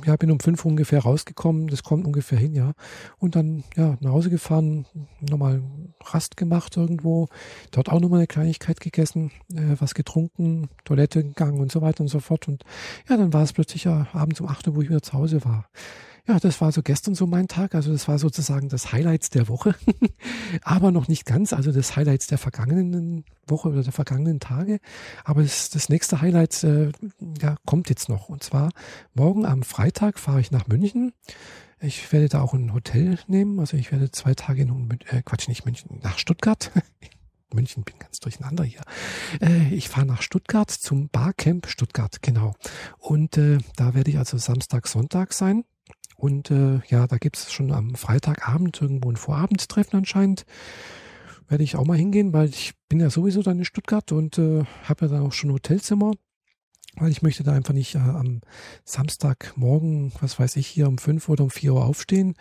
ja, 0.04 0.16
bin 0.16 0.30
um 0.30 0.38
fünf 0.38 0.64
ungefähr 0.64 1.00
rausgekommen, 1.00 1.66
das 1.66 1.82
kommt 1.82 2.06
ungefähr 2.06 2.38
hin, 2.38 2.54
ja. 2.54 2.72
Und 3.18 3.34
dann, 3.34 3.64
ja, 3.74 3.96
nach 4.00 4.12
Hause 4.12 4.30
gefahren, 4.30 4.86
nochmal 5.20 5.62
Rast 6.04 6.36
gemacht 6.36 6.76
irgendwo, 6.76 7.28
dort 7.72 7.88
auch 7.88 8.00
nochmal 8.00 8.20
eine 8.20 8.26
Kleinigkeit 8.26 8.80
gegessen, 8.80 9.32
äh, 9.52 9.76
was 9.78 9.94
getrunken, 9.94 10.68
Toilette 10.84 11.24
gegangen 11.24 11.60
und 11.60 11.72
so 11.72 11.82
weiter 11.82 12.02
und 12.02 12.08
so 12.08 12.20
fort. 12.20 12.46
Und 12.48 12.64
ja, 13.08 13.16
dann 13.16 13.32
war 13.32 13.42
es 13.42 13.52
plötzlich 13.52 13.84
ja 13.84 14.06
abends 14.12 14.40
um 14.40 14.48
acht 14.48 14.68
Uhr, 14.68 14.76
wo 14.76 14.82
ich 14.82 14.88
wieder 14.88 15.02
zu 15.02 15.14
Hause 15.14 15.44
war. 15.44 15.68
Ja, 16.28 16.40
das 16.40 16.60
war 16.60 16.72
so 16.72 16.82
gestern 16.82 17.14
so 17.14 17.26
mein 17.26 17.46
Tag. 17.46 17.74
Also 17.74 17.92
das 17.92 18.08
war 18.08 18.18
sozusagen 18.18 18.68
das 18.68 18.92
Highlights 18.92 19.30
der 19.30 19.48
Woche, 19.48 19.76
aber 20.62 20.90
noch 20.90 21.06
nicht 21.06 21.24
ganz. 21.24 21.52
Also 21.52 21.70
das 21.70 21.94
Highlights 21.94 22.26
der 22.26 22.38
vergangenen 22.38 23.24
Woche 23.46 23.68
oder 23.68 23.82
der 23.84 23.92
vergangenen 23.92 24.40
Tage. 24.40 24.80
Aber 25.24 25.42
das, 25.42 25.70
das 25.70 25.88
nächste 25.88 26.20
Highlight 26.20 26.64
äh, 26.64 26.90
ja, 27.40 27.56
kommt 27.64 27.88
jetzt 27.88 28.08
noch. 28.08 28.28
Und 28.28 28.42
zwar 28.42 28.70
morgen 29.14 29.46
am 29.46 29.62
Freitag 29.62 30.18
fahre 30.18 30.40
ich 30.40 30.50
nach 30.50 30.66
München. 30.66 31.12
Ich 31.78 32.10
werde 32.12 32.28
da 32.28 32.40
auch 32.40 32.54
ein 32.54 32.74
Hotel 32.74 33.18
nehmen. 33.28 33.60
Also 33.60 33.76
ich 33.76 33.92
werde 33.92 34.10
zwei 34.10 34.34
Tage 34.34 34.62
in 34.62 34.98
äh, 35.10 35.22
Quatsch, 35.22 35.46
nicht 35.46 35.64
München, 35.64 36.00
nach 36.02 36.18
Stuttgart. 36.18 36.72
München, 37.54 37.84
bin 37.84 37.98
ganz 38.00 38.18
durcheinander 38.18 38.64
hier. 38.64 38.80
Äh, 39.40 39.72
ich 39.72 39.88
fahre 39.88 40.06
nach 40.06 40.22
Stuttgart 40.22 40.70
zum 40.70 41.08
Barcamp 41.08 41.68
Stuttgart, 41.68 42.20
genau. 42.20 42.54
Und 42.98 43.36
äh, 43.38 43.58
da 43.76 43.94
werde 43.94 44.10
ich 44.10 44.18
also 44.18 44.38
Samstag, 44.38 44.88
Sonntag 44.88 45.32
sein. 45.32 45.64
Und 46.16 46.50
äh, 46.50 46.80
ja, 46.88 47.06
da 47.06 47.18
gibt 47.18 47.36
es 47.36 47.52
schon 47.52 47.72
am 47.72 47.94
Freitagabend 47.94 48.80
irgendwo 48.80 49.10
ein 49.10 49.16
Vorabendtreffen 49.16 49.98
anscheinend. 49.98 50.44
Werde 51.48 51.62
ich 51.62 51.76
auch 51.76 51.84
mal 51.84 51.98
hingehen, 51.98 52.32
weil 52.32 52.48
ich 52.48 52.72
bin 52.88 53.00
ja 53.00 53.10
sowieso 53.10 53.42
dann 53.42 53.58
in 53.58 53.64
Stuttgart 53.64 54.10
und 54.12 54.38
äh, 54.38 54.64
habe 54.84 55.06
ja 55.06 55.12
dann 55.12 55.26
auch 55.26 55.32
schon 55.32 55.52
Hotelzimmer, 55.52 56.12
weil 56.96 57.10
ich 57.10 57.22
möchte 57.22 57.44
da 57.44 57.52
einfach 57.52 57.74
nicht 57.74 57.94
äh, 57.94 57.98
am 57.98 58.40
Samstagmorgen, 58.84 60.12
was 60.20 60.38
weiß 60.40 60.56
ich, 60.56 60.66
hier 60.66 60.88
um 60.88 60.98
fünf 60.98 61.28
oder 61.28 61.44
um 61.44 61.50
vier 61.50 61.74
Uhr 61.74 61.84
aufstehen, 61.84 62.34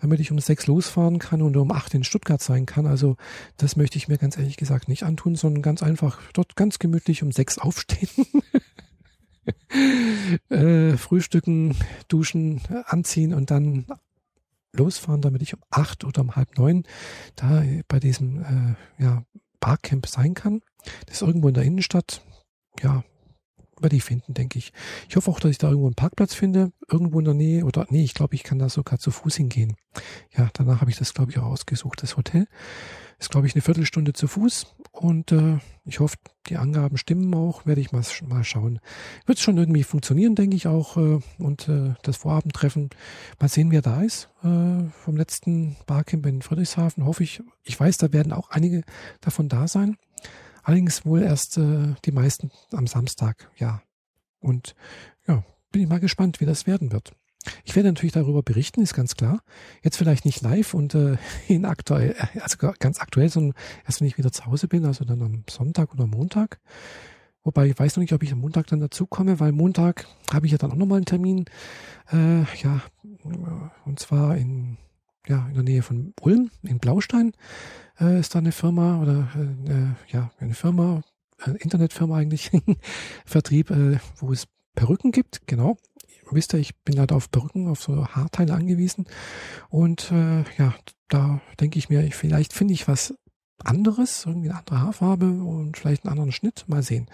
damit 0.00 0.20
ich 0.20 0.30
um 0.30 0.38
sechs 0.38 0.66
losfahren 0.66 1.18
kann 1.18 1.42
und 1.42 1.56
um 1.56 1.72
acht 1.72 1.92
in 1.92 2.04
Stuttgart 2.04 2.40
sein 2.40 2.64
kann. 2.64 2.86
Also 2.86 3.16
das 3.56 3.76
möchte 3.76 3.98
ich 3.98 4.08
mir 4.08 4.16
ganz 4.16 4.38
ehrlich 4.38 4.56
gesagt 4.56 4.88
nicht 4.88 5.02
antun, 5.02 5.34
sondern 5.34 5.62
ganz 5.62 5.82
einfach 5.82 6.20
dort 6.32 6.56
ganz 6.56 6.78
gemütlich 6.78 7.22
um 7.22 7.32
sechs 7.32 7.58
aufstehen. 7.58 8.08
äh, 10.48 10.96
frühstücken, 10.96 11.76
duschen, 12.08 12.60
anziehen 12.86 13.34
und 13.34 13.50
dann 13.50 13.86
losfahren, 14.74 15.22
damit 15.22 15.42
ich 15.42 15.54
um 15.54 15.60
acht 15.70 16.04
oder 16.04 16.22
um 16.22 16.36
halb 16.36 16.56
neun 16.58 16.84
da 17.36 17.62
bei 17.88 18.00
diesem 18.00 18.42
äh, 18.42 19.02
ja, 19.02 19.24
Barcamp 19.60 20.06
sein 20.06 20.34
kann. 20.34 20.60
Das 21.06 21.16
ist 21.16 21.22
irgendwo 21.22 21.48
in 21.48 21.54
der 21.54 21.64
Innenstadt. 21.64 22.22
Ja, 22.82 23.02
werde 23.80 23.96
ich 23.96 24.04
finden, 24.04 24.34
denke 24.34 24.58
ich. 24.58 24.72
Ich 25.08 25.16
hoffe 25.16 25.30
auch, 25.30 25.40
dass 25.40 25.50
ich 25.50 25.58
da 25.58 25.68
irgendwo 25.68 25.86
einen 25.86 25.94
Parkplatz 25.94 26.34
finde, 26.34 26.72
irgendwo 26.90 27.18
in 27.18 27.24
der 27.24 27.34
Nähe. 27.34 27.64
Oder 27.64 27.86
nee, 27.90 28.04
ich 28.04 28.14
glaube, 28.14 28.34
ich 28.34 28.42
kann 28.42 28.58
da 28.58 28.68
sogar 28.68 28.98
zu 28.98 29.10
Fuß 29.10 29.36
hingehen. 29.36 29.76
Ja, 30.36 30.48
danach 30.52 30.80
habe 30.80 30.90
ich 30.90 30.96
das, 30.96 31.14
glaube 31.14 31.30
ich, 31.30 31.38
auch 31.38 31.46
ausgesucht, 31.46 32.02
das 32.02 32.16
Hotel. 32.16 32.46
Ist, 33.18 33.30
glaube 33.30 33.46
ich, 33.46 33.54
eine 33.54 33.62
Viertelstunde 33.62 34.12
zu 34.12 34.28
Fuß 34.28 34.74
und 34.92 35.32
äh, 35.32 35.58
ich 35.84 36.00
hoffe, 36.00 36.16
die 36.46 36.56
Angaben 36.56 36.96
stimmen 36.98 37.34
auch, 37.34 37.66
werde 37.66 37.80
ich 37.80 37.92
mal, 37.92 38.02
mal 38.26 38.44
schauen. 38.44 38.78
Wird 39.26 39.38
schon 39.38 39.58
irgendwie 39.58 39.82
funktionieren, 39.82 40.34
denke 40.34 40.54
ich 40.56 40.66
auch. 40.66 40.96
Äh, 40.96 41.20
und 41.38 41.68
äh, 41.68 41.94
das 42.02 42.18
Vorabendtreffen, 42.18 42.90
mal 43.40 43.48
sehen, 43.48 43.70
wer 43.70 43.82
da 43.82 44.02
ist. 44.02 44.30
Äh, 44.42 44.88
vom 45.04 45.16
letzten 45.16 45.76
Barcamp 45.86 46.26
in 46.26 46.42
Friedrichshafen, 46.42 47.04
hoffe 47.04 47.24
ich. 47.24 47.42
Ich 47.64 47.78
weiß, 47.78 47.98
da 47.98 48.12
werden 48.12 48.32
auch 48.32 48.50
einige 48.50 48.82
davon 49.20 49.48
da 49.48 49.66
sein. 49.66 49.96
Allerdings 50.62 51.06
wohl 51.06 51.22
erst 51.22 51.58
äh, 51.58 51.94
die 52.04 52.12
meisten 52.12 52.50
am 52.72 52.86
Samstag, 52.86 53.50
ja. 53.56 53.82
Und 54.40 54.74
ja, 55.26 55.42
bin 55.72 55.82
ich 55.82 55.88
mal 55.88 56.00
gespannt, 56.00 56.40
wie 56.40 56.46
das 56.46 56.66
werden 56.66 56.92
wird. 56.92 57.12
Ich 57.64 57.76
werde 57.76 57.88
natürlich 57.88 58.12
darüber 58.12 58.42
berichten, 58.42 58.82
ist 58.82 58.94
ganz 58.94 59.14
klar. 59.14 59.40
Jetzt 59.82 59.96
vielleicht 59.96 60.24
nicht 60.24 60.42
live 60.42 60.74
und 60.74 60.94
äh, 60.94 61.16
in 61.48 61.64
aktuell, 61.64 62.14
äh, 62.18 62.40
also 62.40 62.56
ganz 62.78 63.00
aktuell, 63.00 63.28
sondern 63.28 63.54
erst 63.84 64.00
wenn 64.00 64.08
ich 64.08 64.18
wieder 64.18 64.32
zu 64.32 64.46
Hause 64.46 64.68
bin, 64.68 64.84
also 64.84 65.04
dann 65.04 65.22
am 65.22 65.44
Sonntag 65.48 65.92
oder 65.92 66.06
Montag. 66.06 66.60
Wobei 67.44 67.68
ich 67.68 67.78
weiß 67.78 67.96
noch 67.96 68.02
nicht, 68.02 68.12
ob 68.12 68.22
ich 68.22 68.32
am 68.32 68.40
Montag 68.40 68.66
dann 68.66 68.80
dazu 68.80 69.06
komme, 69.06 69.40
weil 69.40 69.52
Montag 69.52 70.06
habe 70.32 70.46
ich 70.46 70.52
ja 70.52 70.58
dann 70.58 70.72
auch 70.72 70.76
nochmal 70.76 70.96
einen 70.96 71.06
Termin. 71.06 71.46
Äh, 72.12 72.42
ja, 72.62 72.82
und 73.84 73.98
zwar 73.98 74.36
in, 74.36 74.76
ja, 75.26 75.46
in 75.48 75.54
der 75.54 75.62
Nähe 75.62 75.82
von 75.82 76.12
Ulm, 76.20 76.50
in 76.62 76.78
Blaustein, 76.78 77.32
äh, 78.00 78.20
ist 78.20 78.34
da 78.34 78.40
eine 78.40 78.52
Firma 78.52 79.00
oder 79.00 79.28
äh, 79.66 80.12
ja, 80.12 80.30
eine 80.38 80.54
Firma, 80.54 81.02
eine 81.38 81.56
Internetfirma 81.56 82.16
eigentlich, 82.16 82.50
Vertrieb, 83.24 83.70
äh, 83.70 83.98
wo 84.16 84.32
es 84.32 84.46
Perücken 84.74 85.10
gibt, 85.10 85.46
genau 85.46 85.76
wisst 86.32 86.54
ihr, 86.54 86.60
ich 86.60 86.76
bin 86.84 86.98
halt 86.98 87.12
auf 87.12 87.30
Perücken, 87.30 87.68
auf 87.68 87.82
so 87.82 88.06
Haarteile 88.06 88.54
angewiesen. 88.54 89.06
Und 89.68 90.10
äh, 90.12 90.44
ja, 90.58 90.74
da 91.08 91.40
denke 91.60 91.78
ich 91.78 91.88
mir, 91.88 92.08
vielleicht 92.12 92.52
finde 92.52 92.74
ich 92.74 92.88
was 92.88 93.14
anderes, 93.64 94.24
irgendwie 94.26 94.50
eine 94.50 94.58
andere 94.58 94.80
Haarfarbe 94.80 95.26
und 95.26 95.76
vielleicht 95.76 96.04
einen 96.04 96.12
anderen 96.12 96.32
Schnitt. 96.32 96.64
Mal 96.68 96.82
sehen. 96.82 97.08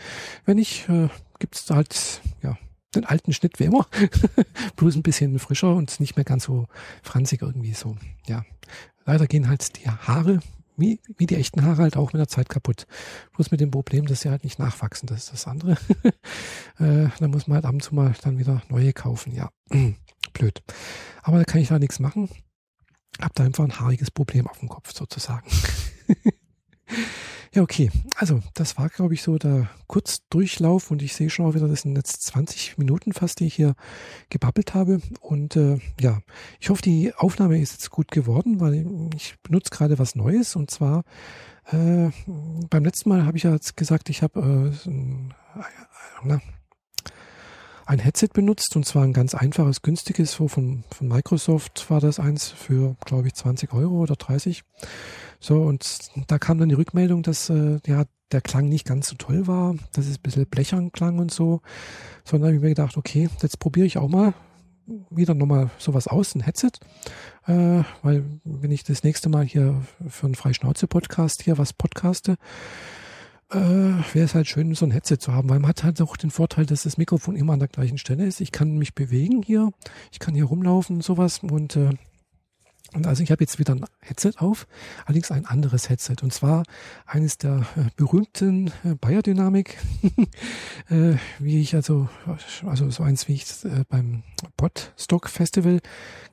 Wenn 0.45 0.57
nicht, 0.57 0.89
äh, 0.89 1.09
gibt 1.39 1.57
es 1.57 1.71
halt, 1.71 2.21
ja, 2.43 2.59
den 2.95 3.05
alten 3.05 3.33
Schnitt 3.33 3.59
wie 3.59 3.65
immer. 3.65 3.87
Bloß 4.77 4.97
ein 4.97 5.03
bisschen 5.03 5.39
frischer 5.39 5.75
und 5.75 5.99
nicht 6.01 6.17
mehr 6.17 6.25
ganz 6.25 6.45
so 6.45 6.67
franzig 7.03 7.43
irgendwie 7.43 7.75
so. 7.75 7.97
Ja. 8.27 8.45
Leider 9.05 9.27
gehen 9.27 9.49
halt 9.49 9.77
die 9.77 9.89
Haare 9.89 10.41
wie, 10.77 11.01
wie 11.17 11.27
die 11.27 11.37
echten 11.37 11.65
Haare 11.65 11.83
halt 11.83 11.97
auch 11.97 12.13
mit 12.13 12.21
der 12.21 12.29
Zeit 12.29 12.49
kaputt. 12.49 12.87
Bloß 13.35 13.51
mit 13.51 13.61
dem 13.61 13.71
Problem, 13.71 14.07
dass 14.07 14.23
sie 14.23 14.31
halt 14.31 14.45
nicht 14.45 14.59
nachwachsen. 14.59 15.07
Das 15.07 15.25
ist 15.25 15.33
das 15.33 15.47
andere. 15.47 15.73
äh, 16.79 17.09
da 17.19 17.29
muss 17.29 17.47
man 17.47 17.57
halt 17.57 17.65
ab 17.65 17.75
und 17.75 17.83
zu 17.83 17.95
mal 17.95 18.15
dann 18.23 18.39
wieder 18.39 18.63
neue 18.69 18.93
kaufen. 18.93 19.35
Ja, 19.35 19.51
blöd. 20.33 20.63
Aber 21.23 21.39
da 21.39 21.45
kann 21.45 21.61
ich 21.61 21.69
da 21.69 21.79
nichts 21.79 22.01
machen. 22.01 22.29
Hab 23.21 23.35
da 23.35 23.45
einfach 23.45 23.65
ein 23.65 23.79
haariges 23.79 24.11
Problem 24.11 24.49
auf 24.49 24.59
dem 24.59 24.69
Kopf 24.69 24.93
sozusagen. 24.93 25.49
Ja, 27.55 27.63
okay. 27.63 27.89
Also, 28.17 28.41
das 28.55 28.77
war, 28.79 28.89
glaube 28.89 29.15
ich, 29.15 29.23
so 29.23 29.39
der 29.39 29.69
Kurzdurchlauf 29.87 30.91
und 30.91 31.03
ich 31.03 31.15
sehe 31.15 31.31
schon 31.31 31.47
auch 31.47 31.55
wieder, 31.55 31.69
das 31.69 31.83
sind 31.83 31.95
jetzt 31.95 32.23
20 32.23 32.79
Minuten 32.79 33.13
fast, 33.13 33.39
die 33.39 33.47
ich 33.47 33.55
hier 33.55 33.77
gebabbelt 34.29 34.75
habe. 34.75 35.01
Und 35.21 35.55
äh, 35.55 35.79
ja, 36.01 36.19
ich 36.59 36.69
hoffe, 36.71 36.83
die 36.83 37.15
Aufnahme 37.15 37.61
ist 37.61 37.73
jetzt 37.75 37.91
gut 37.91 38.11
geworden, 38.11 38.59
weil 38.59 38.85
ich 39.15 39.37
benutze 39.45 39.71
gerade 39.71 40.01
was 40.01 40.17
Neues 40.17 40.57
und 40.57 40.69
zwar 40.69 41.05
äh, 41.71 42.11
beim 42.71 42.85
letzten 42.85 43.11
Mal 43.11 43.25
habe 43.25 43.37
ich 43.37 43.45
ja 43.45 43.53
jetzt 43.53 43.77
gesagt, 43.77 44.11
ich 44.11 44.23
habe 44.23 44.73
äh, 44.85 44.91
na, 46.25 46.41
ein 47.87 47.99
Headset 47.99 48.29
benutzt 48.33 48.75
und 48.77 48.85
zwar 48.87 49.05
ein 49.05 49.13
ganz 49.13 49.35
einfaches, 49.35 49.83
günstiges, 49.83 50.33
so 50.33 50.49
von, 50.49 50.85
von 50.91 51.09
Microsoft 51.09 51.91
war 51.91 52.01
das 52.01 52.19
eins 52.19 52.49
für, 52.49 52.97
glaube 53.05 53.29
ich, 53.29 53.35
20 53.35 53.73
Euro 53.73 53.97
oder 54.01 54.17
30. 54.17 54.63
So, 55.41 55.63
und 55.63 55.99
da 56.27 56.39
kam 56.39 56.59
dann 56.59 56.71
die 56.71 56.75
Rückmeldung, 56.75 57.23
dass 57.23 57.51
äh, 57.51 57.79
ja, 57.87 58.05
der 58.33 58.41
Klang 58.41 58.69
nicht 58.69 58.87
ganz 58.87 59.09
so 59.09 59.17
toll 59.17 59.47
war, 59.47 59.75
dass 59.93 60.07
es 60.07 60.17
ein 60.17 60.23
bisschen 60.23 60.47
blechern 60.47 60.93
klang 60.93 61.19
und 61.19 61.31
so. 61.31 61.61
So, 62.25 62.39
dann 62.39 62.47
habe 62.47 62.55
ich 62.57 62.63
mir 62.63 62.71
gedacht, 62.71 62.97
okay, 62.97 63.29
jetzt 63.43 63.59
probiere 63.59 63.87
ich 63.87 63.99
auch 63.99 64.09
mal 64.09 64.35
wieder 65.11 65.35
nochmal 65.35 65.71
sowas 65.79 66.09
aus, 66.09 66.35
ein 66.35 66.43
Headset, 66.43 66.73
äh, 67.47 67.83
weil 68.03 68.25
wenn 68.45 68.71
ich 68.71 68.85
das 68.85 69.03
nächste 69.03 69.29
Mal 69.29 69.45
hier 69.45 69.83
für 70.09 70.27
einen 70.27 70.35
Freischnauze-Podcast 70.35 71.43
hier 71.43 71.59
was 71.59 71.73
podcaste, 71.73 72.37
äh, 73.51 73.57
wäre 73.57 74.25
es 74.25 74.35
halt 74.35 74.47
schön, 74.47 74.75
so 74.75 74.87
ein 74.87 74.91
Headset 74.91 75.19
zu 75.19 75.33
haben, 75.33 75.49
weil 75.49 75.59
man 75.59 75.69
hat 75.69 75.85
halt 75.85 76.01
auch 76.01 76.17
den 76.17 76.31
Vorteil, 76.31 76.67
dass 76.67 76.85
das 76.85 76.97
Mikrofon 76.97 77.37
immer 77.37 77.53
an 77.53 77.59
der 77.59 77.69
gleichen 77.69 77.99
Stelle 77.99 78.27
ist. 78.27 78.41
Ich 78.41 78.53
kann 78.53 78.77
mich 78.77 78.95
bewegen 78.95 79.43
hier, 79.43 79.71
ich 80.13 80.19
kann 80.19 80.35
hier 80.35 80.45
rumlaufen 80.45 80.97
und 80.97 81.03
sowas 81.03 81.41
und 81.43 81.77
äh, 81.77 81.91
und 82.95 83.09
also 83.09 83.25
ich 83.25 83.33
habe 83.33 83.43
jetzt 83.43 83.59
wieder 83.59 83.75
ein 83.75 83.85
Headset 84.01 84.35
auf, 84.37 84.69
allerdings 85.05 85.33
ein 85.33 85.47
anderes 85.47 85.89
Headset. 85.89 86.17
Und 86.23 86.33
zwar 86.33 86.63
eines 87.07 87.39
der 87.39 87.67
äh, 87.77 87.91
berühmten 87.97 88.69
äh, 88.85 88.95
Bayer 89.01 89.23
Dynamic, 89.23 89.77
äh, 90.91 91.15
wie 91.41 91.61
ich 91.61 91.75
also, 91.75 92.09
also 92.65 92.91
so 92.91 93.03
eins, 93.03 93.27
wie 93.27 93.35
ich 93.35 93.47
äh, 93.65 93.85
beim 93.89 94.23
Podstock 94.57 95.29
Festival 95.29 95.81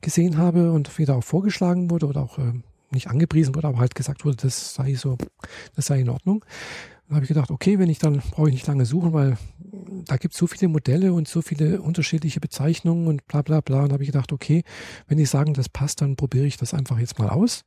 gesehen 0.02 0.38
habe 0.38 0.72
und 0.72 1.00
wieder 1.00 1.16
auch 1.16 1.24
vorgeschlagen 1.24 1.90
wurde 1.90 2.06
oder 2.06 2.22
auch 2.22 2.38
äh, 2.38 2.54
nicht 2.92 3.08
angepriesen 3.08 3.56
wurde, 3.56 3.68
aber 3.68 3.80
halt 3.80 3.96
gesagt 3.96 4.24
wurde, 4.24 4.38
das 4.38 4.76
sei 4.76 4.94
so, 4.94 5.18
das 5.76 5.88
sei 5.88 6.02
in 6.02 6.10
Ordnung. 6.10 6.46
Dann 7.12 7.18
habe 7.18 7.26
ich 7.26 7.28
gedacht, 7.28 7.52
okay, 7.52 7.78
wenn 7.78 7.90
ich 7.90 8.00
dann 8.00 8.22
brauche 8.32 8.48
ich 8.48 8.54
nicht 8.54 8.68
lange 8.68 8.86
suchen, 8.86 9.12
weil 9.12 9.38
da 10.06 10.16
gibt 10.16 10.34
es 10.34 10.40
so 10.40 10.48
viele 10.48 10.70
Modelle 10.70 11.12
und 11.12 11.28
so 11.28 11.42
viele 11.42 11.82
unterschiedliche 11.82 12.40
Bezeichnungen 12.40 13.08
und 13.08 13.28
bla 13.28 13.42
bla 13.42 13.60
bla. 13.60 13.84
Und 13.84 13.92
habe 13.92 14.02
ich 14.02 14.08
gedacht, 14.08 14.32
okay, 14.32 14.64
wenn 15.10 15.18
die 15.18 15.26
sagen, 15.26 15.54
das 15.54 15.68
passt, 15.68 16.00
dann 16.00 16.16
probiere 16.16 16.46
ich 16.46 16.56
das 16.56 16.74
einfach 16.74 17.00
jetzt 17.00 17.20
mal 17.20 17.28
aus 17.28 17.66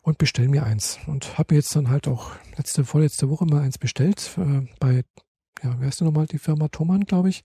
und 0.00 0.16
bestelle 0.16 0.48
mir 0.48 0.64
eins. 0.64 0.98
Und 1.06 1.36
habe 1.36 1.52
mir 1.52 1.58
jetzt 1.58 1.76
dann 1.76 1.90
halt 1.90 2.08
auch 2.08 2.30
letzte, 2.56 2.86
vorletzte 2.86 3.28
Woche 3.28 3.44
mal 3.44 3.60
eins 3.60 3.76
bestellt 3.76 4.30
äh, 4.38 4.66
bei, 4.78 5.02
ja, 5.62 5.76
wer 5.78 5.88
ist 5.90 6.00
denn 6.00 6.06
nochmal 6.06 6.26
die 6.26 6.38
Firma 6.38 6.68
Thomann, 6.68 7.04
glaube 7.04 7.28
ich. 7.28 7.44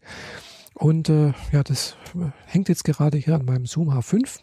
Und 0.74 1.10
äh, 1.10 1.34
ja, 1.52 1.64
das 1.64 1.98
äh, 2.16 2.30
hängt 2.46 2.70
jetzt 2.70 2.86
gerade 2.86 3.18
hier 3.18 3.36
an 3.36 3.44
meinem 3.44 3.66
Zoom 3.66 3.90
H5 3.90 4.40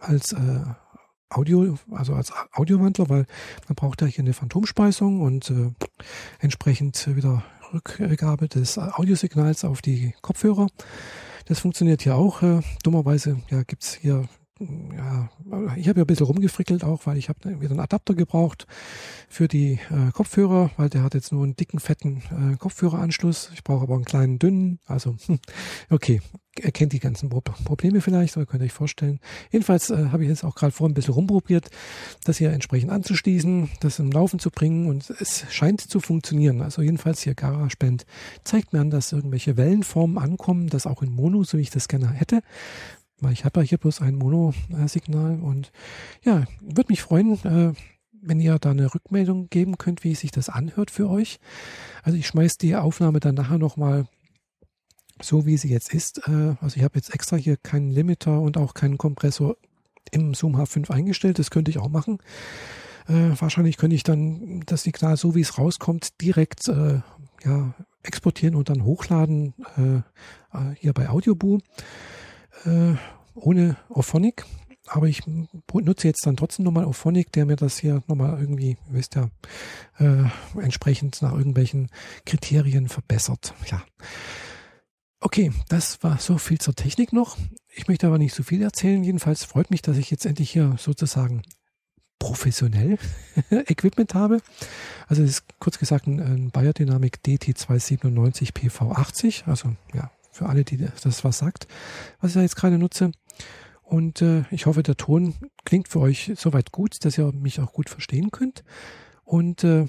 als 0.00 0.32
äh, 0.32 0.64
Audio, 1.30 1.76
also 1.90 2.14
als 2.14 2.32
Audiowandler, 2.52 3.08
weil 3.08 3.26
man 3.68 3.74
braucht 3.76 4.00
ja 4.02 4.06
hier 4.06 4.24
eine 4.24 4.32
Phantomspeisung 4.32 5.20
und 5.20 5.50
äh, 5.50 5.70
entsprechend 6.40 7.14
wieder 7.14 7.42
Rückgabe 7.72 8.48
des 8.48 8.78
Audiosignals 8.78 9.64
auf 9.64 9.82
die 9.82 10.14
Kopfhörer. 10.22 10.68
Das 11.46 11.60
funktioniert 11.60 12.02
hier 12.02 12.16
auch. 12.16 12.42
Äh, 12.42 12.60
dummerweise 12.82 13.40
ja, 13.50 13.62
gibt's 13.62 13.94
hier 13.94 14.28
ja, 14.60 15.28
ich 15.76 15.88
habe 15.88 16.00
ja 16.00 16.04
ein 16.04 16.06
bisschen 16.06 16.26
rumgefrickelt 16.26 16.82
auch, 16.82 17.06
weil 17.06 17.16
ich 17.16 17.28
habe 17.28 17.60
wieder 17.60 17.70
einen 17.70 17.80
Adapter 17.80 18.14
gebraucht 18.14 18.66
für 19.28 19.46
die 19.46 19.78
äh, 19.90 20.10
Kopfhörer, 20.12 20.70
weil 20.76 20.88
der 20.88 21.02
hat 21.02 21.14
jetzt 21.14 21.32
nur 21.32 21.44
einen 21.44 21.56
dicken, 21.56 21.78
fetten 21.78 22.22
äh, 22.30 22.56
Kopfhöreranschluss. 22.56 23.50
Ich 23.54 23.62
brauche 23.62 23.82
aber 23.82 23.94
einen 23.94 24.04
kleinen, 24.04 24.38
dünnen. 24.38 24.80
Also, 24.86 25.16
okay, 25.90 26.20
er 26.60 26.72
kennt 26.72 26.92
die 26.92 26.98
ganzen 26.98 27.28
Probleme 27.28 28.00
vielleicht, 28.00 28.36
aber 28.36 28.46
könnt 28.46 28.62
ihr 28.62 28.66
euch 28.66 28.72
vorstellen. 28.72 29.20
Jedenfalls 29.52 29.90
äh, 29.90 30.08
habe 30.10 30.24
ich 30.24 30.28
jetzt 30.28 30.44
auch 30.44 30.54
gerade 30.54 30.72
vor 30.72 30.88
ein 30.88 30.94
bisschen 30.94 31.14
rumprobiert, 31.14 31.70
das 32.24 32.38
hier 32.38 32.50
entsprechend 32.50 32.90
anzuschließen, 32.90 33.70
das 33.80 33.98
im 33.98 34.10
Laufen 34.10 34.38
zu 34.38 34.50
bringen 34.50 34.88
und 34.88 35.10
es 35.20 35.44
scheint 35.50 35.80
zu 35.80 36.00
funktionieren. 36.00 36.62
Also 36.62 36.82
jedenfalls 36.82 37.22
hier 37.22 37.34
GarageBand 37.34 38.06
zeigt 38.44 38.72
mir 38.72 38.80
an, 38.80 38.90
dass 38.90 39.12
irgendwelche 39.12 39.56
Wellenformen 39.56 40.18
ankommen, 40.18 40.68
das 40.68 40.86
auch 40.86 41.02
in 41.02 41.12
Mono, 41.12 41.44
so 41.44 41.58
wie 41.58 41.62
ich 41.62 41.70
das 41.70 41.86
gerne 41.86 42.10
hätte 42.10 42.42
weil 43.20 43.32
ich 43.32 43.44
habe 43.44 43.60
ja 43.60 43.66
hier 43.66 43.78
bloß 43.78 44.00
ein 44.00 44.16
Mono-Signal 44.16 45.40
und 45.40 45.72
ja, 46.22 46.44
würde 46.60 46.90
mich 46.90 47.02
freuen, 47.02 47.34
äh, 47.44 47.72
wenn 48.20 48.40
ihr 48.40 48.58
da 48.58 48.70
eine 48.70 48.94
Rückmeldung 48.94 49.48
geben 49.48 49.78
könnt, 49.78 50.04
wie 50.04 50.14
sich 50.14 50.30
das 50.30 50.48
anhört 50.48 50.90
für 50.90 51.08
euch. 51.08 51.38
Also 52.02 52.18
ich 52.18 52.26
schmeiß 52.26 52.58
die 52.58 52.76
Aufnahme 52.76 53.20
dann 53.20 53.34
nachher 53.34 53.58
nochmal 53.58 54.06
so, 55.20 55.46
wie 55.46 55.56
sie 55.56 55.68
jetzt 55.68 55.92
ist. 55.92 56.28
Äh, 56.28 56.56
also 56.60 56.76
ich 56.76 56.82
habe 56.82 56.96
jetzt 56.96 57.14
extra 57.14 57.36
hier 57.36 57.56
keinen 57.56 57.90
Limiter 57.90 58.40
und 58.40 58.56
auch 58.56 58.74
keinen 58.74 58.98
Kompressor 58.98 59.56
im 60.10 60.34
Zoom 60.34 60.56
H5 60.56 60.90
eingestellt. 60.90 61.38
Das 61.38 61.50
könnte 61.50 61.70
ich 61.70 61.78
auch 61.78 61.88
machen. 61.88 62.18
Äh, 63.08 63.40
wahrscheinlich 63.40 63.76
könnte 63.76 63.96
ich 63.96 64.02
dann 64.02 64.62
das 64.66 64.82
Signal, 64.82 65.16
so 65.16 65.34
wie 65.34 65.40
es 65.40 65.58
rauskommt, 65.58 66.20
direkt 66.20 66.68
äh, 66.68 67.00
ja, 67.44 67.74
exportieren 68.02 68.54
und 68.54 68.68
dann 68.68 68.84
hochladen 68.84 69.54
äh, 69.76 69.96
äh 70.56 70.74
hier 70.76 70.92
bei 70.92 71.08
Audioboo 71.08 71.58
äh, 72.64 72.94
ohne 73.34 73.76
Auphonic. 73.88 74.44
Aber 74.86 75.06
ich 75.06 75.22
nutze 75.26 76.08
jetzt 76.08 76.24
dann 76.26 76.36
trotzdem 76.36 76.64
nochmal 76.64 76.84
Auphonic, 76.84 77.30
der 77.32 77.44
mir 77.44 77.56
das 77.56 77.78
hier 77.78 78.02
nochmal 78.06 78.40
irgendwie, 78.40 78.78
wisst 78.88 79.16
ihr, 79.16 79.30
äh, 79.98 80.24
entsprechend 80.58 81.20
nach 81.20 81.32
irgendwelchen 81.32 81.90
Kriterien 82.24 82.88
verbessert. 82.88 83.52
Ja. 83.70 83.82
Okay, 85.20 85.52
das 85.68 86.02
war 86.02 86.18
so 86.18 86.38
viel 86.38 86.58
zur 86.58 86.74
Technik 86.74 87.12
noch. 87.12 87.36
Ich 87.74 87.88
möchte 87.88 88.06
aber 88.06 88.18
nicht 88.18 88.34
so 88.34 88.42
viel 88.42 88.62
erzählen. 88.62 89.02
Jedenfalls 89.04 89.44
freut 89.44 89.70
mich, 89.70 89.82
dass 89.82 89.96
ich 89.96 90.10
jetzt 90.10 90.24
endlich 90.24 90.50
hier 90.50 90.76
sozusagen 90.78 91.42
professionell 92.18 92.98
Equipment 93.50 94.14
habe. 94.14 94.40
Also 95.06 95.22
es 95.22 95.30
ist 95.30 95.44
kurz 95.58 95.78
gesagt 95.78 96.06
ein, 96.06 96.20
ein 96.20 96.50
Bayer 96.50 96.72
Dynamic 96.72 97.18
DT297 97.26 98.52
PV80. 98.52 99.44
Also 99.46 99.74
ja, 99.92 100.10
für 100.38 100.48
alle, 100.48 100.64
die 100.64 100.76
das 100.76 101.24
was 101.24 101.38
sagt, 101.38 101.66
was 102.20 102.30
ich 102.30 102.34
da 102.34 102.42
jetzt 102.42 102.56
gerade 102.56 102.78
nutze. 102.78 103.10
Und 103.82 104.22
äh, 104.22 104.44
ich 104.50 104.66
hoffe, 104.66 104.82
der 104.82 104.96
Ton 104.96 105.34
klingt 105.64 105.88
für 105.88 106.00
euch 106.00 106.32
soweit 106.36 106.72
gut, 106.72 107.04
dass 107.04 107.18
ihr 107.18 107.32
mich 107.32 107.60
auch 107.60 107.72
gut 107.72 107.88
verstehen 107.88 108.30
könnt. 108.30 108.62
Und 109.24 109.64
äh, 109.64 109.86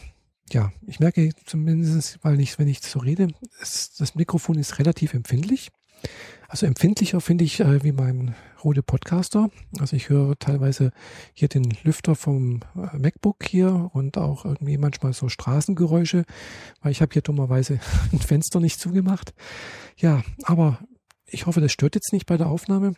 ja, 0.52 0.72
ich 0.88 1.00
merke 1.00 1.30
zumindest, 1.46 2.20
weil 2.24 2.40
ich, 2.40 2.58
wenn 2.58 2.68
ich 2.68 2.82
so 2.82 3.00
rede, 3.00 3.28
es, 3.62 3.94
das 3.96 4.16
Mikrofon 4.16 4.58
ist 4.58 4.80
relativ 4.80 5.14
empfindlich. 5.14 5.70
Also 6.50 6.66
empfindlicher 6.66 7.22
finde 7.22 7.44
ich 7.44 7.60
äh, 7.60 7.84
wie 7.84 7.92
mein 7.92 8.34
Rode 8.64 8.82
Podcaster. 8.82 9.52
Also 9.80 9.96
ich 9.96 10.10
höre 10.10 10.38
teilweise 10.40 10.92
hier 11.34 11.48
den 11.48 11.78
Lüfter 11.84 12.16
vom 12.16 12.62
äh, 12.76 12.98
MacBook 12.98 13.46
hier 13.46 13.92
und 13.94 14.18
auch 14.18 14.46
irgendwie 14.46 14.80
manchmal 14.80 15.14
so 15.14 15.30
Straßengeräusche, 15.30 16.26
weil 16.82 16.92
ich 16.92 17.04
habe 17.04 17.14
hier 17.14 17.22
dummerweise 17.22 17.80
ein 18.12 18.18
Fenster 18.18 18.60
nicht 18.60 18.80
zugemacht. 18.80 19.36
Ja, 19.96 20.24
aber 20.42 20.80
ich 21.28 21.46
hoffe, 21.46 21.62
das 21.62 21.72
stört 21.72 21.94
jetzt 21.94 22.12
nicht 22.14 22.26
bei 22.26 22.36
der 22.36 22.48
Aufnahme. 22.48 22.96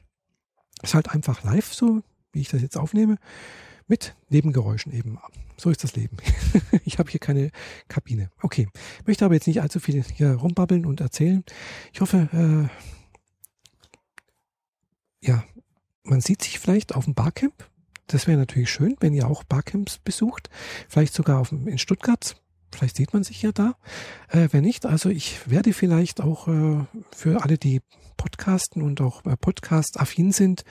Ist 0.81 0.93
halt 0.93 1.09
einfach 1.09 1.43
live 1.43 1.73
so, 1.73 2.03
wie 2.31 2.39
ich 2.39 2.49
das 2.49 2.61
jetzt 2.61 2.77
aufnehme, 2.77 3.17
mit 3.85 4.15
Nebengeräuschen 4.29 4.93
eben. 4.93 5.19
So 5.57 5.69
ist 5.69 5.83
das 5.83 5.97
Leben. 5.97 6.15
ich 6.85 6.99
habe 6.99 7.11
hier 7.11 7.19
keine 7.19 7.51
Kabine. 7.89 8.31
Okay, 8.41 8.69
möchte 9.05 9.25
aber 9.25 9.33
jetzt 9.33 9.47
nicht 9.47 9.61
allzu 9.61 9.81
viel 9.81 10.01
hier 10.01 10.35
rumbabbeln 10.35 10.85
und 10.85 11.01
erzählen. 11.01 11.43
Ich 11.91 11.99
hoffe, 11.99 12.29
äh, 12.31 13.00
ja, 15.21 15.43
man 16.03 16.21
sieht 16.21 16.41
sich 16.41 16.59
vielleicht 16.59 16.95
auf 16.95 17.05
dem 17.05 17.13
Barcamp. 17.13 17.69
Das 18.07 18.27
wäre 18.27 18.37
natürlich 18.37 18.69
schön, 18.69 18.97
wenn 18.99 19.13
ihr 19.13 19.27
auch 19.27 19.43
Barcamps 19.43 19.99
besucht. 19.99 20.49
Vielleicht 20.89 21.13
sogar 21.13 21.39
auf 21.39 21.51
in 21.51 21.77
Stuttgart. 21.77 22.35
Vielleicht 22.73 22.97
sieht 22.97 23.13
man 23.13 23.23
sich 23.23 23.41
ja 23.41 23.51
da. 23.51 23.75
Äh, 24.29 24.49
wenn 24.51 24.63
nicht, 24.63 24.85
also 24.85 25.09
ich 25.09 25.49
werde 25.49 25.73
vielleicht 25.73 26.21
auch 26.21 26.47
äh, 26.47 26.85
für 27.11 27.43
alle, 27.43 27.57
die 27.57 27.81
podcasten 28.17 28.81
und 28.81 29.01
auch 29.01 29.25
äh, 29.25 29.35
podcast-affin 29.35 30.31
sind, 30.31 30.63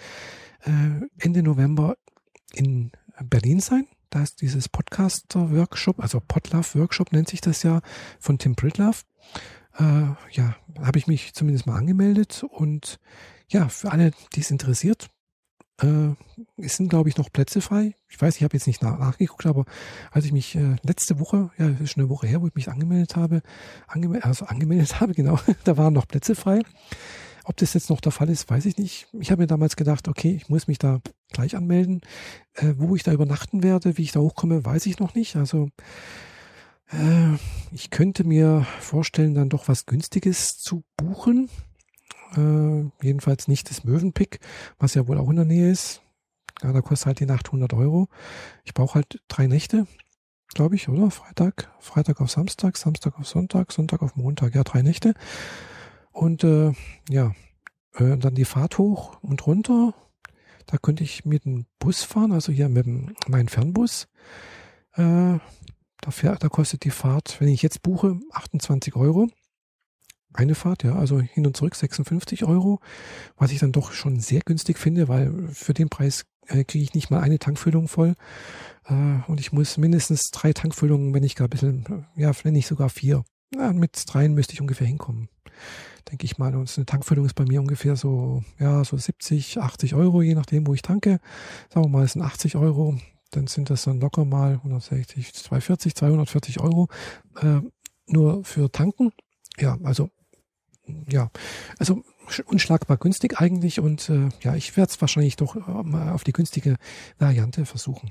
äh, 0.65 1.07
Ende 1.19 1.43
November 1.43 1.97
in 2.53 2.93
Berlin 3.23 3.61
sein. 3.61 3.87
Da 4.09 4.23
ist 4.23 4.41
dieses 4.41 4.69
Podcaster-Workshop, 4.69 6.01
also 6.01 6.21
Podlove-Workshop 6.21 7.13
nennt 7.13 7.29
sich 7.29 7.41
das 7.41 7.63
ja, 7.63 7.81
von 8.19 8.39
Tim 8.39 8.57
Pritlove. 8.57 9.03
Äh, 9.79 9.83
ja, 10.33 10.57
habe 10.81 10.99
ich 10.99 11.07
mich 11.07 11.33
zumindest 11.35 11.67
mal 11.67 11.77
angemeldet 11.77 12.45
und 12.51 12.99
ja, 13.51 13.69
für 13.69 13.93
alle, 13.93 14.13
die 14.35 14.41
es 14.41 14.51
interessiert, 14.51 15.09
äh, 15.83 16.15
es 16.57 16.77
sind, 16.77 16.89
glaube 16.89 17.09
ich, 17.09 17.17
noch 17.17 17.33
Plätze 17.33 17.61
frei. 17.61 17.95
Ich 18.09 18.21
weiß, 18.21 18.37
ich 18.37 18.43
habe 18.43 18.57
jetzt 18.57 18.67
nicht 18.67 18.83
nach, 18.83 18.99
nachgeguckt, 18.99 19.47
aber 19.47 19.65
als 20.11 20.25
ich 20.25 20.33
mich 20.33 20.55
äh, 20.55 20.77
letzte 20.83 21.19
Woche, 21.19 21.51
ja, 21.59 21.69
ist 21.69 21.93
schon 21.93 22.03
eine 22.03 22.11
Woche 22.11 22.27
her, 22.27 22.41
wo 22.43 22.47
ich 22.47 22.55
mich 22.55 22.69
angemeldet 22.69 23.17
habe, 23.17 23.43
angeme 23.87 24.23
also 24.25 24.47
angemeldet 24.47 25.01
habe, 25.01 25.15
genau, 25.15 25.39
da 25.65 25.77
waren 25.77 25.95
noch 25.95 26.09
Plätze 26.09 26.35
frei. 26.35 26.61
Ob 27.45 27.57
das 27.57 27.75
jetzt 27.75 27.91
noch 27.91 28.01
der 28.01 28.13
Fall 28.13 28.29
ist, 28.29 28.49
weiß 28.49 28.67
ich 28.67 28.77
nicht. 28.77 29.09
Ich 29.19 29.31
habe 29.31 29.43
mir 29.43 29.47
damals 29.47 29.75
gedacht, 29.75 30.07
okay, 30.07 30.35
ich 30.37 30.49
muss 30.49 30.69
mich 30.69 30.79
da 30.79 31.01
gleich 31.33 31.57
anmelden. 31.57 32.01
Äh, 32.55 32.75
wo 32.77 32.95
ich 32.95 33.03
da 33.03 33.13
übernachten 33.13 33.63
werde, 33.63 33.97
wie 33.97 34.03
ich 34.03 34.13
da 34.13 34.21
hochkomme, 34.21 34.65
weiß 34.65 34.87
ich 34.87 34.99
noch 34.99 35.15
nicht. 35.15 35.37
Also 35.37 35.69
äh, 36.93 37.35
ich 37.73 37.91
könnte 37.91 38.25
mir 38.25 38.67
vorstellen, 38.81 39.35
dann 39.35 39.49
doch 39.49 39.69
was 39.69 39.87
Günstiges 39.87 40.59
zu 40.59 40.85
buchen. 40.97 41.49
Äh, 42.37 42.91
jedenfalls 43.03 43.49
nicht 43.49 43.71
das 43.71 43.85
Möwenpick, 43.85 44.41
was 44.79 44.95
ja 44.95 45.07
wohl 45.09 45.19
auch 45.19 45.31
in 45.31 45.37
der 45.37 45.45
Nähe 45.45 45.71
ist. 45.71 46.03
Ja, 46.63 46.73
da 46.73 46.81
kostet 46.81 47.07
halt 47.07 47.21
die 47.21 47.27
Nacht 47.27 47.47
100 47.47 47.73
Euro. 47.75 48.09
Ich 48.65 48.75
brauche 48.75 48.97
halt 48.97 49.21
drei 49.29 49.47
Nächte, 49.47 49.87
glaube 50.55 50.75
ich, 50.75 50.89
oder? 50.89 51.11
Freitag, 51.11 51.71
Freitag 51.81 52.21
auf 52.21 52.31
Samstag, 52.31 52.77
Samstag 52.77 53.19
auf 53.19 53.27
Sonntag, 53.27 53.73
Sonntag 53.73 54.03
auf 54.03 54.17
Montag. 54.17 54.55
Ja, 54.55 54.63
drei 54.63 54.83
Nächte. 54.83 55.15
Und 56.13 56.45
äh, 56.45 56.73
ja, 57.09 57.33
äh, 57.95 58.17
dann 58.17 58.35
die 58.35 58.45
Fahrt 58.45 58.79
hoch 58.79 59.19
und 59.23 59.47
runter. 59.47 59.95
Da 60.67 60.77
könnte 60.77 61.03
ich 61.03 61.25
mit 61.25 61.45
dem 61.45 61.67
Bus 61.79 62.03
fahren, 62.03 62.33
also 62.33 62.53
hier 62.53 62.69
mit 62.69 62.87
meinem 63.29 63.49
Fernbus. 63.49 64.07
Äh, 64.95 65.39
da, 66.01 66.11
fähr, 66.11 66.37
da 66.37 66.49
kostet 66.49 66.85
die 66.85 66.91
Fahrt, 66.91 67.41
wenn 67.41 67.49
ich 67.49 67.63
jetzt 67.63 67.83
buche, 67.83 68.21
28 68.33 68.95
Euro. 68.97 69.29
Eine 70.33 70.55
Fahrt, 70.55 70.85
ja, 70.85 70.95
also 70.95 71.21
hin 71.21 71.47
und 71.47 71.57
zurück 71.57 71.75
56 71.75 72.45
Euro, 72.45 72.81
was 73.37 73.51
ich 73.51 73.59
dann 73.59 73.73
doch 73.73 73.93
schon 73.93 74.21
sehr 74.21 74.41
günstig 74.45 74.79
finde, 74.79 75.09
weil 75.09 75.49
für 75.53 75.75
den 75.75 75.89
Preis 75.89 76.25
äh, 76.47 76.65
kriege 76.65 76.85
ich 76.85 76.95
nicht 76.95 77.11
mal 77.11 77.21
eine 77.21 77.39
Tankfüllung 77.39 77.89
voll. 77.89 78.15
Äh, 78.87 79.19
und 79.27 79.41
ich 79.41 79.53
muss 79.53 79.77
mindestens 79.77 80.31
drei 80.31 80.53
Tankfüllungen, 80.53 81.15
wenn 81.15 81.25
ich 81.25 81.35
gar 81.35 81.47
ein 81.47 81.51
bisschen, 81.51 82.07
ja, 82.17 82.33
wenn 82.43 82.53
nicht 82.53 82.67
sogar 82.67 82.91
vier. 82.91 83.25
Ja, 83.55 83.73
mit 83.73 84.05
dreien 84.07 84.35
müsste 84.35 84.55
ich 84.55 84.61
ungefähr 84.61 84.87
hinkommen. 84.87 85.29
Denke 86.11 86.25
ich 86.25 86.39
mal. 86.39 86.55
Und 86.55 86.73
eine 86.77 86.87
Tankfüllung 86.87 87.27
ist 87.27 87.35
bei 87.35 87.45
mir 87.45 87.61
ungefähr 87.61 87.97
so, 87.97 88.45
ja, 88.59 88.85
so 88.85 88.97
70, 88.97 89.59
80 89.59 89.95
Euro, 89.95 90.23
je 90.23 90.35
nachdem, 90.35 90.67
wo 90.67 90.75
ich 90.75 90.83
tanke. 90.83 91.19
Sagen 91.69 91.87
wir 91.87 91.91
mal, 91.91 92.05
es 92.05 92.13
sind 92.13 92.23
80 92.23 92.57
Euro. 92.57 92.97
Dann 93.33 93.47
sind 93.47 93.71
das 93.71 93.85
dann 93.85 94.01
locker 94.01 94.25
mal 94.25 94.55
160, 94.55 95.35
240, 95.35 95.95
240 95.95 96.61
Euro. 96.61 96.89
Äh, 97.41 97.61
nur 98.07 98.45
für 98.45 98.71
tanken. 98.71 99.13
Ja, 99.59 99.79
also, 99.83 100.11
ja, 101.09 101.31
also 101.79 102.03
unschlagbar 102.47 102.97
günstig 102.97 103.41
eigentlich 103.41 103.81
und 103.81 104.09
äh, 104.09 104.29
ja, 104.43 104.55
ich 104.55 104.77
werde 104.77 104.91
es 104.91 105.01
wahrscheinlich 105.01 105.37
doch 105.37 105.57
äh, 105.57 105.83
mal 105.83 106.13
auf 106.13 106.25
die 106.25 106.33
günstige 106.33 106.77
Variante 107.19 107.67
versuchen. 107.67 108.11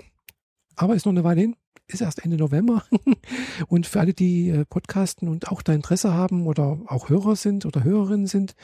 Aber 0.76 0.96
ist 0.96 1.06
noch 1.06 1.14
eine 1.14 1.24
Weile 1.24 1.42
hin, 1.42 1.56
ist 1.88 2.02
erst 2.02 2.24
Ende 2.24 2.38
November. 2.38 2.84
und 3.68 3.88
für 3.88 4.00
alle, 4.00 4.14
die 4.14 4.50
äh, 4.50 4.66
podcasten 4.66 5.28
und 5.28 5.50
auch 5.50 5.62
da 5.62 5.74
Interesse 5.74 6.14
haben 6.14 6.48
oder 6.48 6.80
auch 6.88 7.10
Hörer 7.10 7.36
sind 7.36 7.66
oder 7.66 7.84
Hörerinnen 7.84 8.28
sind, 8.28 8.56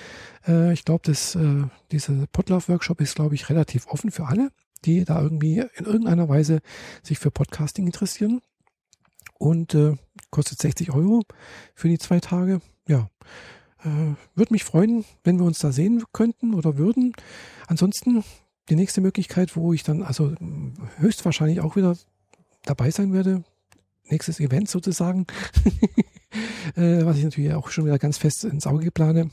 äh, 0.47 0.73
ich 0.73 0.85
glaube, 0.85 1.03
dass 1.03 1.37
dieser 1.91 2.27
Podlove-Workshop 2.27 3.01
ist, 3.01 3.15
glaube 3.15 3.35
ich, 3.35 3.49
relativ 3.49 3.87
offen 3.87 4.11
für 4.11 4.27
alle, 4.27 4.51
die 4.85 5.03
da 5.05 5.21
irgendwie 5.21 5.63
in 5.75 5.85
irgendeiner 5.85 6.29
Weise 6.29 6.61
sich 7.03 7.19
für 7.19 7.31
Podcasting 7.31 7.85
interessieren. 7.85 8.41
Und 9.37 9.77
kostet 10.29 10.61
60 10.61 10.93
Euro 10.93 11.23
für 11.73 11.89
die 11.89 11.97
zwei 11.97 12.21
Tage. 12.21 12.61
Ja, 12.87 13.09
Würde 14.35 14.53
mich 14.53 14.63
freuen, 14.63 15.05
wenn 15.23 15.37
wir 15.37 15.45
uns 15.45 15.59
da 15.59 15.71
sehen 15.71 16.03
könnten 16.11 16.53
oder 16.53 16.77
würden. 16.77 17.13
Ansonsten 17.67 18.23
die 18.69 18.75
nächste 18.75 19.01
Möglichkeit, 19.01 19.55
wo 19.55 19.73
ich 19.73 19.83
dann 19.83 20.01
also 20.01 20.33
höchstwahrscheinlich 20.97 21.61
auch 21.61 21.75
wieder 21.75 21.95
dabei 22.63 22.89
sein 22.89 23.13
werde, 23.13 23.43
nächstes 24.09 24.39
Event 24.39 24.69
sozusagen, 24.69 25.25
äh, 26.75 27.05
was 27.05 27.17
ich 27.17 27.23
natürlich 27.23 27.53
auch 27.53 27.69
schon 27.69 27.85
wieder 27.85 27.99
ganz 27.99 28.17
fest 28.17 28.43
ins 28.43 28.67
Auge 28.67 28.91
plane, 28.91 29.29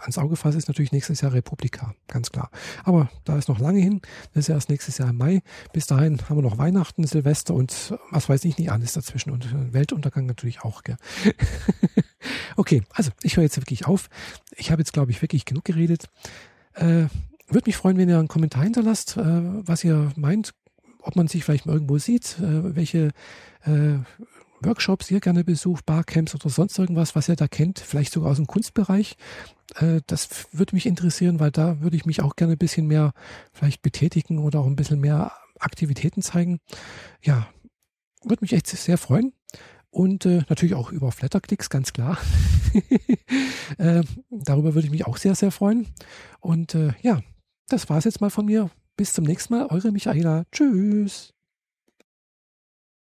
ans 0.00 0.18
Auge 0.18 0.36
fasse, 0.36 0.58
ist 0.58 0.68
natürlich 0.68 0.92
nächstes 0.92 1.20
Jahr 1.20 1.32
Republika, 1.32 1.94
ganz 2.08 2.30
klar. 2.30 2.50
Aber 2.84 3.10
da 3.24 3.36
ist 3.36 3.48
noch 3.48 3.58
lange 3.58 3.80
hin, 3.80 4.00
das 4.32 4.44
ist 4.44 4.48
ja 4.48 4.54
erst 4.54 4.70
nächstes 4.70 4.98
Jahr 4.98 5.10
im 5.10 5.16
Mai. 5.16 5.42
Bis 5.72 5.86
dahin 5.86 6.20
haben 6.28 6.36
wir 6.36 6.42
noch 6.42 6.58
Weihnachten, 6.58 7.06
Silvester 7.06 7.54
und 7.54 7.94
was 8.10 8.28
weiß 8.28 8.44
ich 8.44 8.58
nicht 8.58 8.70
alles 8.70 8.92
dazwischen 8.92 9.30
und 9.30 9.72
Weltuntergang 9.72 10.26
natürlich 10.26 10.62
auch. 10.62 10.82
Gell? 10.82 10.96
okay, 12.56 12.82
also 12.90 13.10
ich 13.22 13.36
höre 13.36 13.44
jetzt 13.44 13.56
wirklich 13.56 13.86
auf. 13.86 14.08
Ich 14.56 14.70
habe 14.70 14.80
jetzt, 14.80 14.92
glaube 14.92 15.10
ich, 15.10 15.22
wirklich 15.22 15.44
genug 15.44 15.64
geredet. 15.64 16.08
Äh, 16.74 17.06
würde 17.48 17.66
mich 17.66 17.76
freuen, 17.76 17.98
wenn 17.98 18.08
ihr 18.08 18.18
einen 18.18 18.28
Kommentar 18.28 18.64
hinterlasst, 18.64 19.16
äh, 19.16 19.22
was 19.22 19.84
ihr 19.84 20.12
meint, 20.16 20.54
ob 21.00 21.16
man 21.16 21.28
sich 21.28 21.44
vielleicht 21.44 21.66
mal 21.66 21.74
irgendwo 21.74 21.98
sieht, 21.98 22.38
äh, 22.38 22.74
welche 22.74 23.10
äh, 23.64 23.98
Workshops 24.60 25.10
ihr 25.10 25.20
gerne 25.20 25.44
besucht, 25.44 25.84
Barcamps 25.84 26.34
oder 26.34 26.48
sonst 26.48 26.78
irgendwas, 26.78 27.14
was 27.14 27.28
ihr 27.28 27.36
da 27.36 27.48
kennt, 27.48 27.78
vielleicht 27.78 28.12
sogar 28.12 28.30
aus 28.30 28.36
dem 28.36 28.46
Kunstbereich. 28.46 29.16
Äh, 29.76 30.00
das 30.06 30.46
würde 30.52 30.74
mich 30.74 30.86
interessieren, 30.86 31.40
weil 31.40 31.50
da 31.50 31.80
würde 31.80 31.96
ich 31.96 32.06
mich 32.06 32.22
auch 32.22 32.36
gerne 32.36 32.54
ein 32.54 32.58
bisschen 32.58 32.86
mehr 32.86 33.12
vielleicht 33.52 33.82
betätigen 33.82 34.38
oder 34.38 34.60
auch 34.60 34.66
ein 34.66 34.76
bisschen 34.76 35.00
mehr 35.00 35.32
Aktivitäten 35.58 36.22
zeigen. 36.22 36.60
Ja, 37.22 37.48
würde 38.22 38.42
mich 38.42 38.52
echt 38.52 38.66
sehr 38.66 38.98
freuen. 38.98 39.32
Und 39.94 40.26
äh, 40.26 40.42
natürlich 40.48 40.74
auch 40.74 40.90
über 40.90 41.12
Flatterklicks, 41.12 41.70
ganz 41.70 41.92
klar. 41.92 42.18
äh, 43.78 44.02
darüber 44.28 44.74
würde 44.74 44.86
ich 44.86 44.90
mich 44.90 45.06
auch 45.06 45.16
sehr, 45.16 45.36
sehr 45.36 45.52
freuen. 45.52 45.86
Und 46.40 46.74
äh, 46.74 46.94
ja, 47.02 47.20
das 47.68 47.88
war 47.88 47.98
es 47.98 48.04
jetzt 48.04 48.20
mal 48.20 48.30
von 48.30 48.44
mir. 48.44 48.70
Bis 48.96 49.12
zum 49.12 49.24
nächsten 49.24 49.54
Mal, 49.54 49.66
eure 49.66 49.92
Michaela. 49.92 50.46
Tschüss. 50.50 51.33